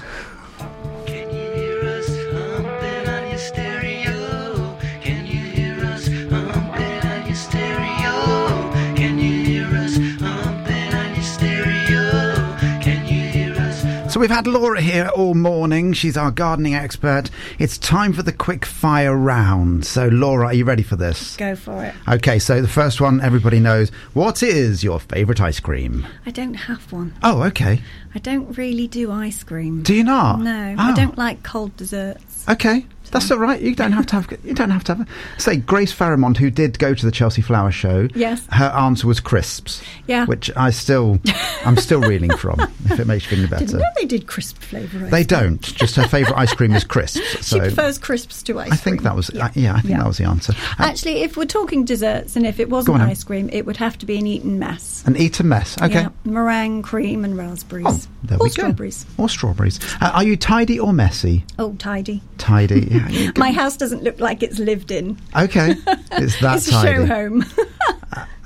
[14.24, 15.92] We've had Laura here all morning.
[15.92, 17.28] She's our gardening expert.
[17.58, 19.84] It's time for the quick fire round.
[19.84, 21.36] So, Laura, are you ready for this?
[21.36, 21.94] Go for it.
[22.08, 23.90] Okay, so the first one everybody knows.
[24.14, 26.06] What is your favourite ice cream?
[26.24, 27.12] I don't have one.
[27.22, 27.82] Oh, okay.
[28.14, 29.82] I don't really do ice cream.
[29.82, 30.40] Do you not?
[30.40, 30.82] No, Oh.
[30.82, 30.94] I ah.
[30.94, 32.48] don't like cold desserts.
[32.48, 33.60] Okay, that's all right.
[33.60, 34.38] You don't have to have.
[34.44, 35.08] You don't have to have.
[35.38, 38.08] Say, Grace Fairmont, who did go to the Chelsea Flower Show.
[38.14, 38.46] Yes.
[38.52, 39.82] Her answer was crisps.
[40.06, 40.26] Yeah.
[40.26, 41.18] Which I still,
[41.64, 42.60] I'm still reeling from.
[42.84, 43.78] If it makes you feel any Didn't better.
[43.78, 44.98] know they did crisp flavour.
[45.06, 45.60] They don't.
[45.62, 47.20] Just her favourite ice cream is crisps.
[47.48, 49.04] She prefers crisps to ice I think cream.
[49.04, 49.30] that was.
[49.32, 49.98] Yeah, yeah I think Yeah.
[49.98, 50.52] that was the answer.
[50.78, 53.96] Uh, Actually, if we're talking desserts and if it wasn't ice cream, it would have
[53.98, 55.02] to be an Eton mess.
[55.06, 55.80] an eat a mess.
[55.80, 56.02] Okay.
[56.02, 57.86] Yeah, meringue, cream, and raspberries.
[57.88, 59.04] Oh, there or we strawberries.
[59.16, 59.22] go.
[59.24, 59.80] Or strawberries.
[60.02, 61.44] Uh, are you tidy or messy?
[61.58, 62.22] Oh, tidy.
[62.36, 62.86] Tidy.
[62.90, 63.03] Yeah,
[63.36, 65.18] My house doesn't look like it's lived in.
[65.36, 65.74] Okay,
[66.12, 66.96] it's that it's a tidy.
[66.96, 67.44] show home.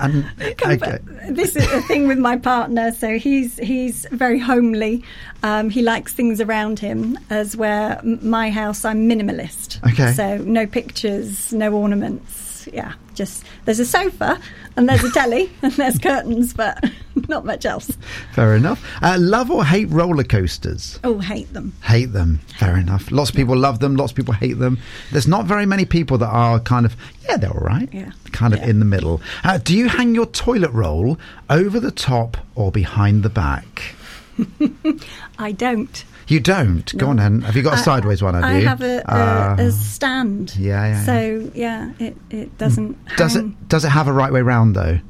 [0.00, 0.98] And okay.
[1.28, 2.92] this is a thing with my partner.
[2.92, 5.04] So he's he's very homely.
[5.42, 9.84] Um, he likes things around him, as where my house I'm minimalist.
[9.92, 10.12] Okay.
[10.12, 12.37] So no pictures, no ornaments.
[12.72, 14.40] Yeah, just there's a sofa
[14.76, 16.82] and there's a telly and there's curtains, but
[17.28, 17.90] not much else.
[18.32, 18.84] fair enough.
[19.02, 20.98] Uh, love or hate roller coasters?
[21.04, 21.72] Oh, hate them.
[21.82, 22.40] Hate them.
[22.58, 23.10] Fair enough.
[23.10, 23.96] Lots of people love them.
[23.96, 24.78] Lots of people hate them.
[25.12, 26.96] There's not very many people that are kind of
[27.28, 27.88] yeah, they're all right.
[27.92, 28.12] Yeah.
[28.32, 28.68] Kind of Yeah.
[28.68, 29.20] in the middle.
[29.44, 31.18] Uh, do you hang your toilet roll
[31.50, 33.94] over the top or behind the back?
[35.38, 36.04] I don't.
[36.28, 36.96] You don't.
[36.98, 37.40] Go on then.
[37.42, 38.34] Have you got a I- sideways one?
[38.34, 38.66] Have I you?
[38.68, 40.54] have a, a, Uh, a stand.
[40.56, 42.96] yeah, yeah, So yeah, it, it doesn't.
[43.16, 45.00] does it does it have a right way round though?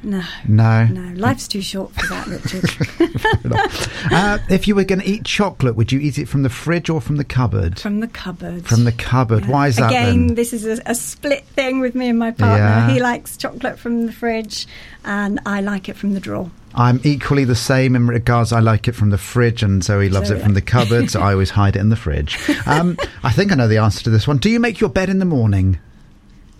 [0.00, 0.22] No.
[0.46, 0.84] No.
[0.86, 2.70] No, life's too short for that, Richard.
[4.12, 6.88] uh, if you were going to eat chocolate, would you eat it from the fridge
[6.88, 7.80] or from the cupboard?
[7.80, 8.64] From the cupboard.
[8.64, 9.44] From the cupboard.
[9.44, 9.50] Yeah.
[9.50, 10.34] Why is that Again, then?
[10.36, 12.58] this is a, a split thing with me and my partner.
[12.64, 12.90] Yeah.
[12.90, 14.68] He likes chocolate from the fridge,
[15.04, 16.50] and I like it from the drawer.
[16.74, 18.52] I'm equally the same in regards.
[18.52, 21.10] I like it from the fridge, and Zoe loves So, it from the cupboard.
[21.10, 22.38] So I always hide it in the fridge.
[22.66, 24.36] Um, I think I know the answer to this one.
[24.38, 25.78] Do you make your bed in the morning?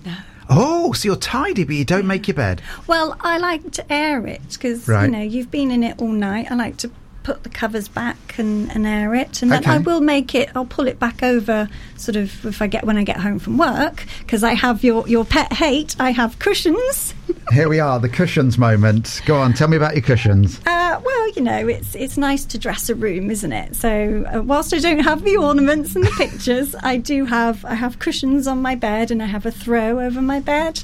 [0.06, 0.14] No.
[0.48, 2.62] Oh, so you're tidy, but you don't make your bed.
[2.86, 5.04] Well, I like to air it because Right.
[5.04, 6.46] you know you've been in it all night.
[6.50, 6.90] I like to
[7.28, 9.72] put the covers back and, and air it, and then Okay.
[9.72, 10.48] I will make it.
[10.54, 13.58] I'll pull it back over, sort of if I get when I get home from
[13.58, 15.94] work, because I have your your pet hate.
[16.00, 17.12] I have cushions.
[17.52, 19.20] Here we are, the cushions moment.
[19.26, 20.58] Go on, tell me about your cushions.
[20.66, 23.76] Uh, well, you know, it's it's nice to dress a room, isn't it?
[23.76, 27.74] So uh, whilst I don't have the ornaments and the pictures, I do have I
[27.74, 30.82] have cushions on my bed and I have a throw over my bed.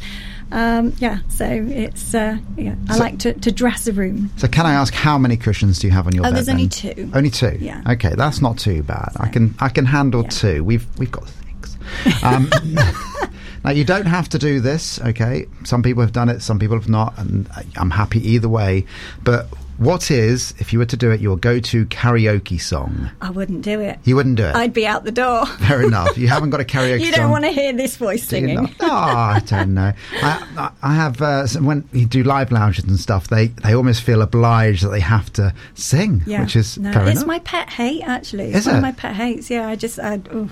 [0.55, 2.77] Um, yeah, so it's uh, yeah.
[2.89, 4.31] I So- like to, to dress a room.
[4.37, 6.37] So can I ask how many cushions do you have on your Oh, bed?
[6.37, 7.11] there's only two.
[7.13, 7.59] Only two.
[7.61, 7.83] Yeah.
[7.89, 9.13] Okay, that's not too bad.
[9.19, 10.29] I can I can handle Yeah.
[10.29, 10.65] two.
[10.65, 11.77] We've we've got six.
[12.23, 12.49] Um,
[13.65, 15.01] now you don't have to do this.
[15.01, 18.87] Okay, some people have done it, some people have not, and I'm happy either way.
[19.25, 19.49] But
[19.79, 23.11] what is, if you were to do it, your go-to karaoke song?
[23.21, 23.99] I wouldn't do it.
[24.05, 24.55] You wouldn't do it.
[24.55, 25.47] I'd be out the door.
[25.59, 26.17] Fair enough.
[26.17, 28.75] You haven't got a karaoke you don't want to hear this voice singing.
[28.81, 29.93] Oh, I don't know.
[30.13, 34.23] I, I- have uh, when you do live lounges and stuff, they they almost feel
[34.23, 37.27] obliged that they have to sing, Yeah, which is no, it's enough.
[37.27, 38.03] my pet hate.
[38.05, 38.79] Actually, it's Is one it?
[38.79, 39.51] of my pet hates.
[39.51, 40.51] Yeah, I just I, ooh,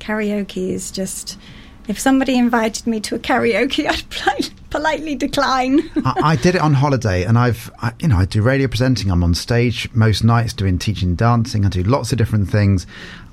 [0.00, 1.38] karaoke is just.
[1.86, 5.80] If somebody invited me to a karaoke, I'd polite, politely decline.
[6.04, 9.10] I, I did it on holiday, and I've, I, you know, I do radio presenting.
[9.10, 11.64] I'm on stage most nights doing teaching dancing.
[11.66, 12.86] I do lots of different things.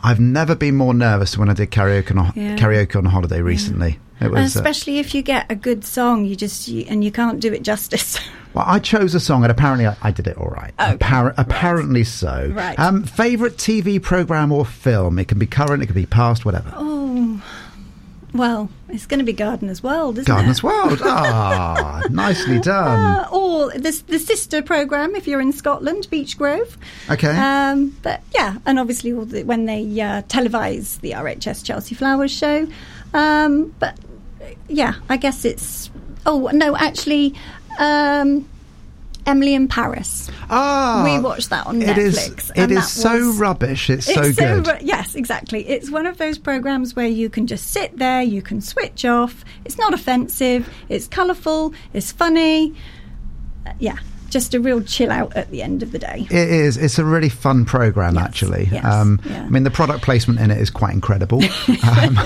[0.04, 2.58] I've never been more nervous when I did karaoke on a, Yeah.
[2.58, 3.99] karaoke on holiday recently.
[4.20, 4.56] It And was.
[4.56, 7.52] uh, especially if you get a good song, you just you, and you can't do
[7.54, 8.20] it justice.
[8.54, 10.74] well, I chose a song, and apparently I, I did it all right.
[10.80, 12.52] Okay, Appar- Apparently so.
[12.54, 12.78] Right.
[12.80, 15.18] Um, favorite TV program or film?
[15.20, 16.72] It can be current, it can be past, whatever.
[16.76, 17.41] oh,
[18.34, 20.63] well, it's going to be Gardener's World, isn't Garden's it?
[20.63, 20.99] World.
[21.03, 23.25] Ah, nicely done.
[23.25, 26.77] Uh, or the, the sister program if you're in Scotland, Beechgrove.
[27.09, 27.36] Okay.
[27.36, 32.32] Um, but yeah, and obviously all the, when they uh, televise the RHS Chelsea Flowers
[32.32, 32.67] show.
[33.13, 33.97] Um, but
[34.41, 35.89] uh, yeah, I guess it's.
[36.25, 37.34] Oh no, actually,
[37.79, 38.47] um,
[39.26, 40.30] Emily in Paris.
[40.49, 42.17] Ah, we watched that on It is.
[42.17, 43.89] Netflix, It and is so was- rubbish.
[43.89, 44.67] It's, so good.
[44.67, 45.67] ru- yes, exactly.
[45.69, 49.45] It's one of those programs where you can just sit there, you can switch off.
[49.65, 50.67] It's not offensive.
[50.89, 51.74] It's colourful.
[51.93, 52.74] It's funny.
[53.67, 53.97] Uh, yeah,
[54.30, 56.26] just a real chill out at the end of the day.
[56.32, 56.78] It is.
[56.78, 58.69] It's a really fun program, Yes, actually.
[58.72, 59.43] yes, um, yeah.
[59.43, 61.43] I mean, the product placement in it is quite incredible,
[61.97, 62.19] um,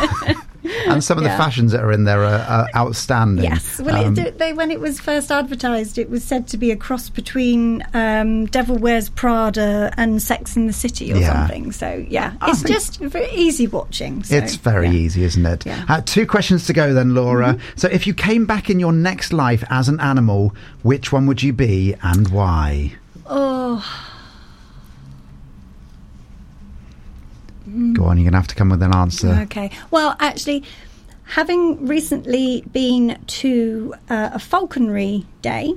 [0.87, 3.43] and some of the fashions that are in there are, are outstanding.
[3.45, 3.79] Yes.
[3.79, 6.75] Well, Um, it, they, when it was first advertised, it was said to be a
[6.75, 11.33] cross between um, Devil Wears Prada and Sex in the City or Yeah.
[11.33, 11.71] something.
[11.71, 14.23] So, yeah, I it's just very easy watching.
[14.23, 14.93] So, it's very yeah.
[14.93, 15.65] easy, isn't it?
[15.65, 15.77] Yeah.
[15.81, 15.91] Mm-hmm.
[15.91, 17.57] Uh, two questions to go then, Laura.
[17.75, 21.41] So, if you came back in your next life as an animal, which one would
[21.43, 22.93] you be and why?
[23.27, 23.83] Oh,
[27.65, 29.39] Go on, you're going to have to come with an answer.
[29.43, 29.71] okay.
[29.91, 30.63] Well, actually,
[31.23, 35.73] having recently been to uh, a falconry day,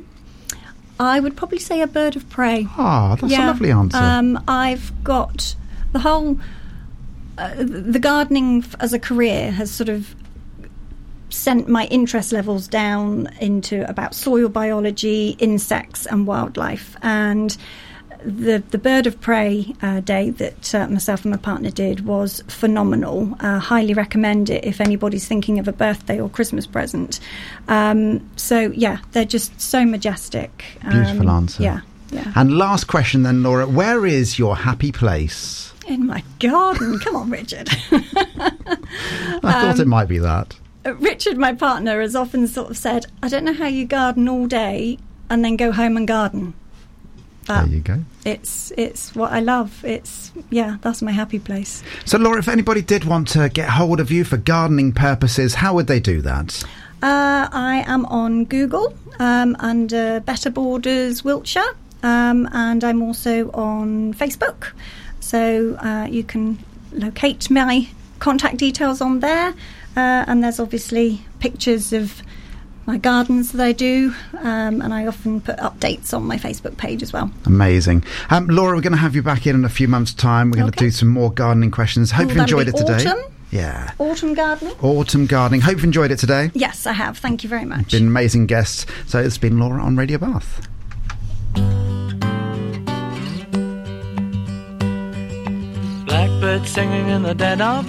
[1.01, 2.66] I would probably say a bird of prey.
[2.76, 3.97] Ah, that's a lovely answer.
[3.97, 5.55] Um, I've got
[5.93, 6.39] the whole
[7.39, 10.14] uh, the gardening as a career has sort of
[11.30, 16.97] sent my interest levels down into about soil biology, insects, and wildlife.
[17.03, 17.57] And
[18.24, 22.42] the the bird of prey uh, day that uh, myself and my partner did was
[22.48, 23.34] phenomenal.
[23.40, 27.20] Uh, highly recommend it if anybody's thinking of a birthday or Christmas present.
[27.68, 30.64] Um, so yeah, they're just so majestic.
[30.90, 31.62] Beautiful Um, answer.
[31.62, 32.32] Yeah, yeah.
[32.34, 33.66] And last question then, Laura.
[33.66, 35.72] Where is your happy place?
[35.86, 36.98] In my garden.
[36.98, 37.70] Come on, Richard.
[37.90, 40.54] I thought Um, it might be that.
[40.84, 44.28] Uh, Richard, my partner, has often sort of said, I don't know how you garden
[44.28, 44.98] all day
[45.30, 46.54] and then go home and garden.
[47.49, 48.01] There you go.
[48.24, 49.84] it's it's what I love.
[49.84, 51.82] It's yeah, that's my happy place.
[52.05, 55.74] So, Laura, if anybody did want to get hold of you for gardening purposes, how
[55.74, 56.62] would they do that?
[57.03, 64.14] Uh, I am on Google um, under Better Borders Wiltshire, um, and I'm also on
[64.14, 64.72] Facebook.
[65.20, 66.59] So uh, you can
[66.92, 67.88] locate my
[68.18, 69.55] contact details on there,
[69.96, 72.22] uh, and there's obviously pictures of
[72.89, 77.03] my gardens that I do, um, and I often put updates on my Facebook page
[77.03, 77.30] as well.
[77.45, 78.03] Amazing.
[78.30, 80.51] Um, Laura, we're going to have you back in in a few months' time.
[80.51, 80.86] We're going to Okay.
[80.86, 82.11] do some more gardening questions.
[82.12, 82.95] Hope Oh, you that'll enjoyed it today.
[83.07, 83.22] autumn?
[83.51, 83.93] Yeah.
[83.99, 84.74] Autumn gardening?
[84.82, 85.61] Autumn gardening.
[85.61, 86.51] Hope you enjoyed it today.
[86.55, 87.18] Yes, I have.
[87.18, 87.91] Thank you very much.
[87.93, 88.86] Been amazing guests.
[89.07, 90.66] So it's been Laura on Radio Bath.
[96.07, 97.89] Blackbird singing in the dead of